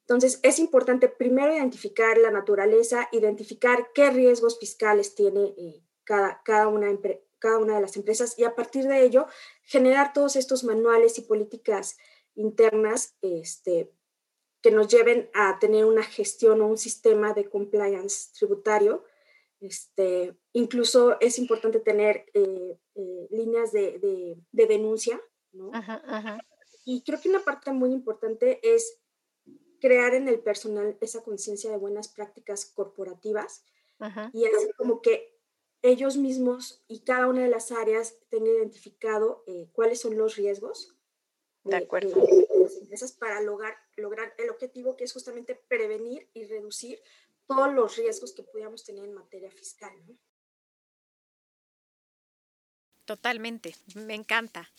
Entonces, 0.00 0.40
es 0.42 0.58
importante 0.58 1.08
primero 1.08 1.54
identificar 1.54 2.18
la 2.18 2.30
naturaleza, 2.30 3.08
identificar 3.12 3.90
qué 3.94 4.10
riesgos 4.10 4.58
fiscales 4.58 5.14
tiene 5.14 5.54
eh, 5.56 5.82
cada, 6.04 6.42
cada, 6.44 6.68
una, 6.68 6.86
cada 7.38 7.58
una 7.58 7.76
de 7.76 7.80
las 7.80 7.96
empresas 7.96 8.38
y 8.38 8.44
a 8.44 8.54
partir 8.54 8.86
de 8.88 9.04
ello 9.04 9.26
generar 9.62 10.12
todos 10.12 10.36
estos 10.36 10.64
manuales 10.64 11.18
y 11.18 11.22
políticas 11.22 11.96
internas 12.34 13.14
este, 13.22 13.92
que 14.60 14.70
nos 14.72 14.88
lleven 14.88 15.30
a 15.34 15.58
tener 15.60 15.84
una 15.84 16.02
gestión 16.02 16.60
o 16.60 16.66
un 16.66 16.78
sistema 16.78 17.32
de 17.34 17.48
compliance 17.48 18.30
tributario 18.36 19.04
este, 19.62 20.36
incluso 20.52 21.20
es 21.20 21.38
importante 21.38 21.78
tener 21.78 22.26
eh, 22.34 22.78
eh, 22.96 23.28
líneas 23.30 23.72
de, 23.72 24.36
denuncia, 24.50 25.20
¿no? 25.52 25.70
Y 26.84 27.02
creo 27.04 27.20
que 27.20 27.28
una 27.28 27.44
parte 27.44 27.70
muy 27.70 27.92
importante 27.92 28.58
es 28.62 28.98
crear 29.80 30.14
en 30.14 30.28
el 30.28 30.40
personal 30.40 30.98
esa 31.00 31.22
conciencia 31.22 31.70
de 31.70 31.76
buenas 31.76 32.08
prácticas 32.08 32.66
corporativas 32.66 33.64
y 34.32 34.46
así 34.46 34.72
como 34.76 35.00
que 35.00 35.38
ellos 35.82 36.16
mismos 36.16 36.84
y 36.88 37.00
cada 37.04 37.28
una 37.28 37.42
de 37.42 37.48
las 37.48 37.70
áreas 37.70 38.18
tengan 38.30 38.54
identificado 38.54 39.44
eh, 39.46 39.68
cuáles 39.72 40.00
son 40.00 40.16
los 40.16 40.34
riesgos 40.34 40.96
de, 41.64 41.76
acuerdo. 41.76 42.16
las 42.60 42.76
empresas 42.76 43.12
para 43.12 43.40
lograr, 43.40 43.76
lograr 43.96 44.34
el 44.38 44.50
objetivo 44.50 44.96
que 44.96 45.04
es 45.04 45.12
justamente 45.12 45.54
prevenir 45.68 46.28
y 46.34 46.46
reducir 46.46 47.00
todos 47.46 47.72
los 47.72 47.96
riesgos 47.96 48.32
que 48.32 48.42
pudiéramos 48.42 48.84
tener 48.84 49.04
en 49.04 49.14
materia 49.14 49.50
fiscal. 49.50 49.92
Totalmente, 53.04 53.74
me 53.94 54.14
encanta. 54.14 54.70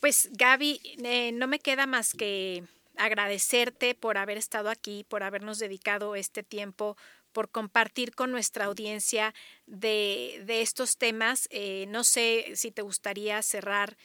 Pues 0.00 0.30
Gaby, 0.32 0.80
eh, 1.04 1.32
no 1.32 1.46
me 1.46 1.58
queda 1.58 1.86
más 1.86 2.12
que 2.14 2.64
agradecerte 2.96 3.94
por 3.94 4.16
haber 4.16 4.38
estado 4.38 4.70
aquí, 4.70 5.04
por 5.08 5.22
habernos 5.22 5.58
dedicado 5.58 6.16
este 6.16 6.42
tiempo, 6.42 6.96
por 7.32 7.50
compartir 7.50 8.14
con 8.14 8.30
nuestra 8.30 8.64
audiencia 8.64 9.34
de, 9.66 10.42
estos 10.48 10.96
temas. 10.96 11.48
Eh, 11.50 11.86
no 11.88 12.04
sé 12.04 12.52
si 12.54 12.70
te 12.70 12.82
gustaría 12.82 13.40
cerrar 13.42 13.96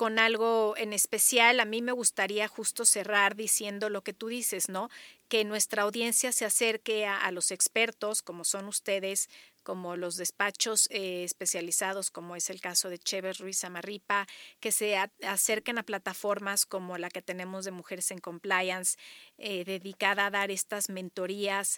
con 0.00 0.18
algo 0.18 0.72
en 0.78 0.94
especial, 0.94 1.60
a 1.60 1.66
mí 1.66 1.82
me 1.82 1.92
gustaría 1.92 2.48
justo 2.48 2.86
cerrar 2.86 3.36
diciendo 3.36 3.90
lo 3.90 4.02
que 4.02 4.14
tú 4.14 4.28
dices, 4.28 4.70
¿no? 4.70 4.88
Que 5.28 5.44
nuestra 5.44 5.82
audiencia 5.82 6.32
se 6.32 6.46
acerque 6.46 7.04
a, 7.04 7.30
los 7.32 7.50
expertos, 7.50 8.22
como 8.22 8.44
son 8.44 8.66
ustedes, 8.66 9.28
como 9.62 9.96
los 9.96 10.16
despachos 10.16 10.88
eh, 10.90 11.24
especializados, 11.24 12.10
como 12.10 12.34
es 12.34 12.48
el 12.48 12.62
caso 12.62 12.88
de 12.88 12.98
Chévez 12.98 13.40
Ruiz 13.40 13.62
Amarripa, 13.62 14.26
que 14.58 14.72
se 14.72 14.96
acerquen 14.96 15.76
a 15.76 15.82
plataformas 15.82 16.64
como 16.64 16.96
la 16.96 17.10
que 17.10 17.20
tenemos 17.20 17.66
de 17.66 17.70
Mujeres 17.70 18.10
en 18.10 18.20
Compliance, 18.20 18.96
eh, 19.36 19.66
dedicada 19.66 20.24
a 20.24 20.30
dar 20.30 20.50
estas 20.50 20.88
mentorías. 20.88 21.76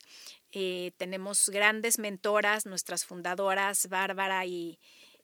Eh, 0.53 0.93
tenemos 0.97 1.49
grandes 1.49 1.99
mentoras, 1.99 2.67
nuestras 2.67 3.05
fundadoras, 3.05 3.89
Bárbara 3.89 4.47
y, 4.47 4.79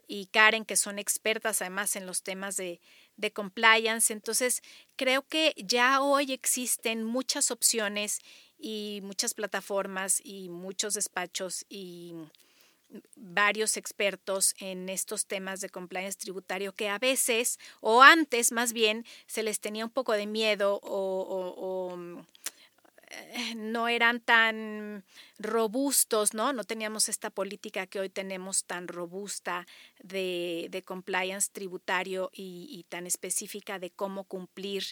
y 0.08 0.26
Karen, 0.26 0.64
que 0.64 0.76
son 0.76 0.98
expertas 0.98 1.60
además 1.62 1.94
en 1.94 2.06
los 2.06 2.22
temas 2.22 2.56
de, 2.56 2.80
de 3.16 3.30
compliance. 3.30 4.12
Entonces, 4.12 4.62
creo 4.96 5.22
que 5.28 5.54
ya 5.58 6.00
hoy 6.00 6.32
existen 6.32 7.04
muchas 7.04 7.50
opciones 7.50 8.20
y 8.58 9.00
muchas 9.04 9.34
plataformas 9.34 10.20
y 10.24 10.48
muchos 10.48 10.94
despachos 10.94 11.64
y 11.68 12.14
varios 13.16 13.76
expertos 13.76 14.54
en 14.58 14.88
estos 14.88 15.26
temas 15.26 15.60
de 15.60 15.68
compliance 15.68 16.18
tributario 16.18 16.72
que 16.72 16.88
a 16.88 16.98
veces, 16.98 17.58
o 17.80 18.02
antes 18.02 18.50
más 18.50 18.72
bien, 18.72 19.04
se 19.26 19.42
les 19.42 19.60
tenía 19.60 19.84
un 19.84 19.90
poco 19.90 20.14
de 20.14 20.26
miedo 20.26 20.80
o, 20.82 21.94
eh, 21.94 22.24
no 23.56 23.88
eran 23.88 24.20
tan 24.20 25.04
robustos, 25.38 26.34
¿no? 26.34 26.52
No 26.52 26.64
teníamos 26.64 27.08
esta 27.08 27.30
política 27.30 27.86
que 27.86 28.00
hoy 28.00 28.08
tenemos 28.08 28.64
tan 28.64 28.88
robusta 28.88 29.66
de, 30.02 30.68
de 30.70 30.82
compliance 30.82 31.50
tributario 31.52 32.30
y, 32.32 32.84
tan 32.88 33.06
específica 33.06 33.78
de 33.78 33.90
cómo 33.90 34.24
cumplir 34.24 34.84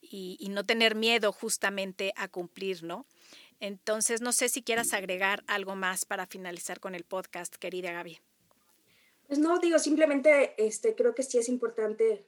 y, 0.00 0.36
y 0.40 0.48
no 0.48 0.64
tener 0.64 0.94
miedo 0.94 1.32
justamente 1.32 2.12
a 2.16 2.28
cumplir, 2.28 2.82
¿no? 2.82 3.06
Entonces, 3.60 4.20
no 4.20 4.32
sé 4.32 4.48
si 4.48 4.62
quieras 4.62 4.92
agregar 4.92 5.44
algo 5.46 5.76
más 5.76 6.04
para 6.04 6.26
finalizar 6.26 6.80
con 6.80 6.94
el 6.94 7.04
podcast, 7.04 7.54
querida 7.56 7.92
Gaby. 7.92 8.18
Pues 9.26 9.38
no, 9.38 9.58
digo, 9.58 9.78
simplemente 9.78 10.54
este, 10.58 10.94
creo 10.94 11.14
que 11.14 11.22
sí 11.22 11.38
es 11.38 11.48
importante 11.48 12.26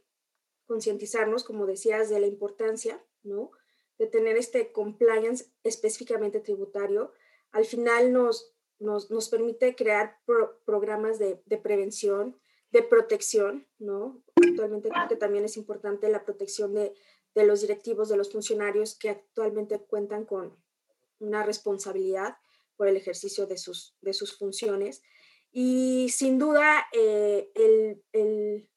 concientizarnos, 0.66 1.44
como 1.44 1.66
decías, 1.66 2.08
de 2.08 2.20
la 2.20 2.26
importancia, 2.26 3.02
¿no? 3.22 3.50
De 3.98 4.06
tener 4.06 4.36
este 4.36 4.72
compliance 4.72 5.46
específicamente 5.62 6.40
tributario. 6.40 7.12
Al 7.52 7.64
final 7.64 8.12
nos, 8.12 8.54
nos, 8.78 9.28
permite 9.28 9.74
crear 9.74 10.20
programas 10.64 11.18
de, 11.18 11.40
de, 11.46 11.56
prevención, 11.58 12.38
de 12.72 12.82
protección, 12.82 13.66
¿no? 13.78 14.22
Actualmente 14.36 14.90
creo 14.90 15.08
que 15.08 15.16
también 15.16 15.44
es 15.44 15.56
importante 15.56 16.10
la 16.10 16.24
protección 16.24 16.74
de, 16.74 16.92
de 17.34 17.46
los 17.46 17.62
directivos, 17.62 18.08
de 18.08 18.16
los 18.16 18.30
funcionarios 18.30 18.94
que 18.94 19.10
actualmente 19.10 19.78
cuentan 19.78 20.24
con, 20.24 20.56
una 21.18 21.42
responsabilidad 21.42 22.36
por 22.76 22.88
el 22.88 22.96
ejercicio 22.96 23.46
de 23.46 23.58
sus, 23.58 23.96
de 24.00 24.12
sus 24.12 24.36
funciones. 24.36 25.02
Y 25.52 26.08
sin 26.10 26.38
duda, 26.38 26.86
eh, 26.92 27.50
el, 27.54 28.02
el, 28.12 28.68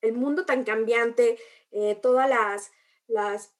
el, 0.00 0.12
mundo 0.12 0.44
tan 0.44 0.64
cambiante, 0.64 1.38
eh, 1.70 1.98
todas 2.02 2.28
las, 2.28 2.70
las 3.08 3.54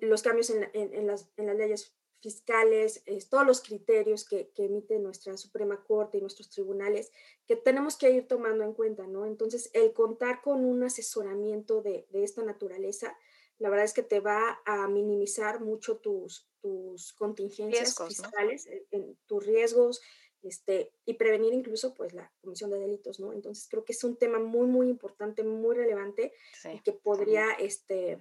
los 0.00 0.22
cambios 0.22 0.50
en, 0.50 0.68
en, 0.74 1.06
las, 1.06 1.30
en, 1.36 1.46
las, 1.46 1.56
leyes 1.56 1.94
fiscales, 2.20 3.04
todos 3.30 3.46
los 3.46 3.60
criterios 3.60 4.28
que, 4.28 4.50
que, 4.50 4.64
emite 4.64 4.98
nuestra 4.98 5.36
Suprema 5.36 5.84
Corte 5.84 6.18
y 6.18 6.20
nuestros 6.20 6.50
tribunales, 6.50 7.12
que 7.46 7.54
tenemos 7.54 7.96
que 7.96 8.10
ir 8.10 8.26
tomando 8.26 8.64
en 8.64 8.72
cuenta, 8.72 9.06
¿no? 9.06 9.24
Entonces, 9.24 9.70
el 9.74 9.92
contar 9.92 10.42
con 10.42 10.64
un 10.64 10.82
asesoramiento 10.82 11.80
de, 11.80 12.08
de 12.10 12.24
esta 12.24 12.42
naturaleza, 12.42 13.16
la 13.58 13.70
verdad 13.70 13.84
es 13.84 13.92
que 13.92 14.02
te 14.02 14.20
va 14.20 14.60
a 14.64 14.86
minimizar 14.88 15.60
mucho 15.60 15.98
tus, 15.98 16.48
tus 16.60 17.12
contingencias 17.12 17.96
fiscales, 18.06 18.66
eh, 18.66 18.86
en, 18.90 19.16
tus 19.26 19.44
riesgos, 19.44 20.00
este, 20.42 20.92
y 21.04 21.14
prevenir 21.14 21.52
incluso 21.52 21.94
pues 21.94 22.14
la 22.14 22.32
comisión 22.40 22.70
de 22.70 22.78
delitos, 22.78 23.18
¿no? 23.18 23.32
Entonces 23.32 23.66
creo 23.68 23.84
que 23.84 23.92
es 23.92 24.04
un 24.04 24.16
tema 24.16 24.38
muy, 24.38 24.66
muy 24.66 24.88
importante, 24.88 25.42
muy 25.42 25.74
relevante 25.74 26.32
y 26.72 26.80
que 26.80 26.92
podría 26.92 27.50
este, 27.52 28.18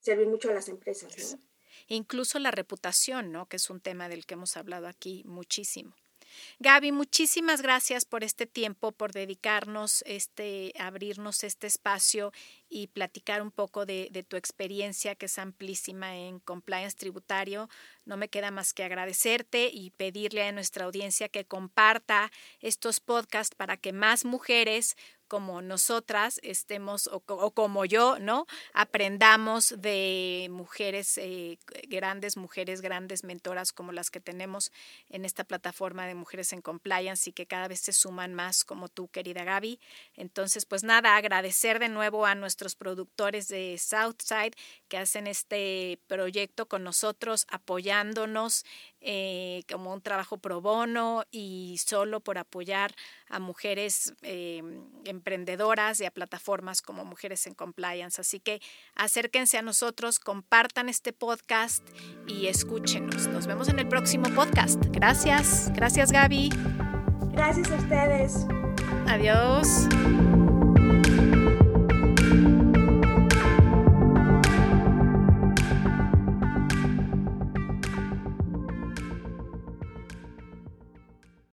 servir 0.00 0.26
mucho 0.26 0.50
a 0.50 0.54
las 0.54 0.68
empresas, 0.68 1.16
¿no? 1.32 1.40
Incluso 1.88 2.38
la 2.38 2.50
reputación, 2.50 3.32
¿no? 3.32 3.46
Que 3.46 3.56
es 3.56 3.70
un 3.70 3.80
tema 3.80 4.08
del 4.08 4.26
que 4.26 4.34
hemos 4.34 4.56
hablado 4.56 4.88
aquí 4.88 5.22
muchísimo. 5.24 5.94
Gaby, 6.58 6.92
muchísimas 6.92 7.62
gracias 7.62 8.04
por 8.04 8.24
este 8.24 8.46
tiempo, 8.46 8.92
por 8.92 9.12
dedicarnos, 9.12 10.02
este, 10.06 10.72
abrirnos 10.78 11.44
este 11.44 11.66
espacio 11.66 12.32
y 12.68 12.88
platicar 12.88 13.42
un 13.42 13.50
poco 13.50 13.86
de, 13.86 14.24
tu 14.28 14.36
experiencia, 14.36 15.14
que 15.14 15.26
es 15.26 15.38
amplísima 15.38 16.16
en 16.16 16.38
compliance 16.40 16.96
tributario. 16.96 17.68
No 18.04 18.16
me 18.16 18.28
queda 18.28 18.50
más 18.50 18.74
que 18.74 18.84
agradecerte 18.84 19.70
y 19.72 19.90
pedirle 19.90 20.46
a 20.46 20.52
nuestra 20.52 20.84
audiencia 20.84 21.28
que 21.28 21.44
comparta 21.44 22.30
estos 22.60 23.00
podcasts 23.00 23.54
para 23.54 23.76
que 23.76 23.92
más 23.92 24.24
mujeres 24.24 24.96
como 25.28 25.60
nosotras 25.60 26.40
estemos 26.42 27.08
o, 27.12 27.20
como 27.20 27.84
yo, 27.84 28.18
¿no? 28.18 28.46
Aprendamos 28.72 29.74
de 29.78 30.48
mujeres, 30.50 31.18
eh, 31.18 31.58
grandes 31.86 32.36
mujeres, 32.36 32.80
grandes 32.80 33.24
mentoras 33.24 33.72
como 33.72 33.92
las 33.92 34.10
que 34.10 34.20
tenemos 34.20 34.72
en 35.10 35.24
esta 35.24 35.44
plataforma 35.44 36.06
de 36.06 36.14
Mujeres 36.14 36.52
en 36.54 36.62
Compliance 36.62 37.28
y 37.28 37.32
que 37.34 37.46
cada 37.46 37.68
vez 37.68 37.80
se 37.80 37.92
suman 37.92 38.34
más 38.34 38.64
como 38.64 38.88
tú, 38.88 39.08
querida 39.08 39.44
Gaby. 39.44 39.78
Entonces, 40.14 40.64
pues 40.64 40.82
nada, 40.82 41.16
agradecer 41.16 41.78
de 41.78 41.90
nuevo 41.90 42.24
a 42.24 42.34
nuestros 42.58 42.74
productores 42.74 43.46
de 43.46 43.78
Southside 43.78 44.52
que 44.88 44.98
hacen 44.98 45.28
este 45.28 46.00
proyecto 46.08 46.66
con 46.66 46.82
nosotros, 46.82 47.46
apoyándonos 47.52 48.64
eh, 49.00 49.62
como 49.70 49.92
un 49.92 50.00
trabajo 50.00 50.38
pro 50.38 50.60
bono 50.60 51.22
y 51.30 51.78
solo 51.78 52.18
por 52.18 52.36
apoyar 52.36 52.92
a 53.28 53.38
mujeres 53.38 54.12
eh, 54.22 54.60
emprendedoras 55.04 56.00
y 56.00 56.04
a 56.04 56.10
plataformas 56.10 56.82
como 56.82 57.04
Mujeres 57.04 57.46
en 57.46 57.54
Compliance. 57.54 58.20
Así 58.20 58.40
que 58.40 58.60
acérquense 58.96 59.56
a 59.56 59.62
nosotros, 59.62 60.18
compartan 60.18 60.88
este 60.88 61.12
podcast 61.12 61.86
y 62.26 62.48
escúchenos. 62.48 63.28
Nos 63.28 63.46
vemos 63.46 63.68
en 63.68 63.78
el 63.78 63.86
próximo 63.86 64.28
podcast. 64.34 64.82
Gracias. 64.88 65.70
Gracias 65.74 66.10
Gaby. 66.10 66.50
Gracias 67.30 67.70
a 67.70 67.76
ustedes. 67.76 68.46
Adiós. 69.06 69.86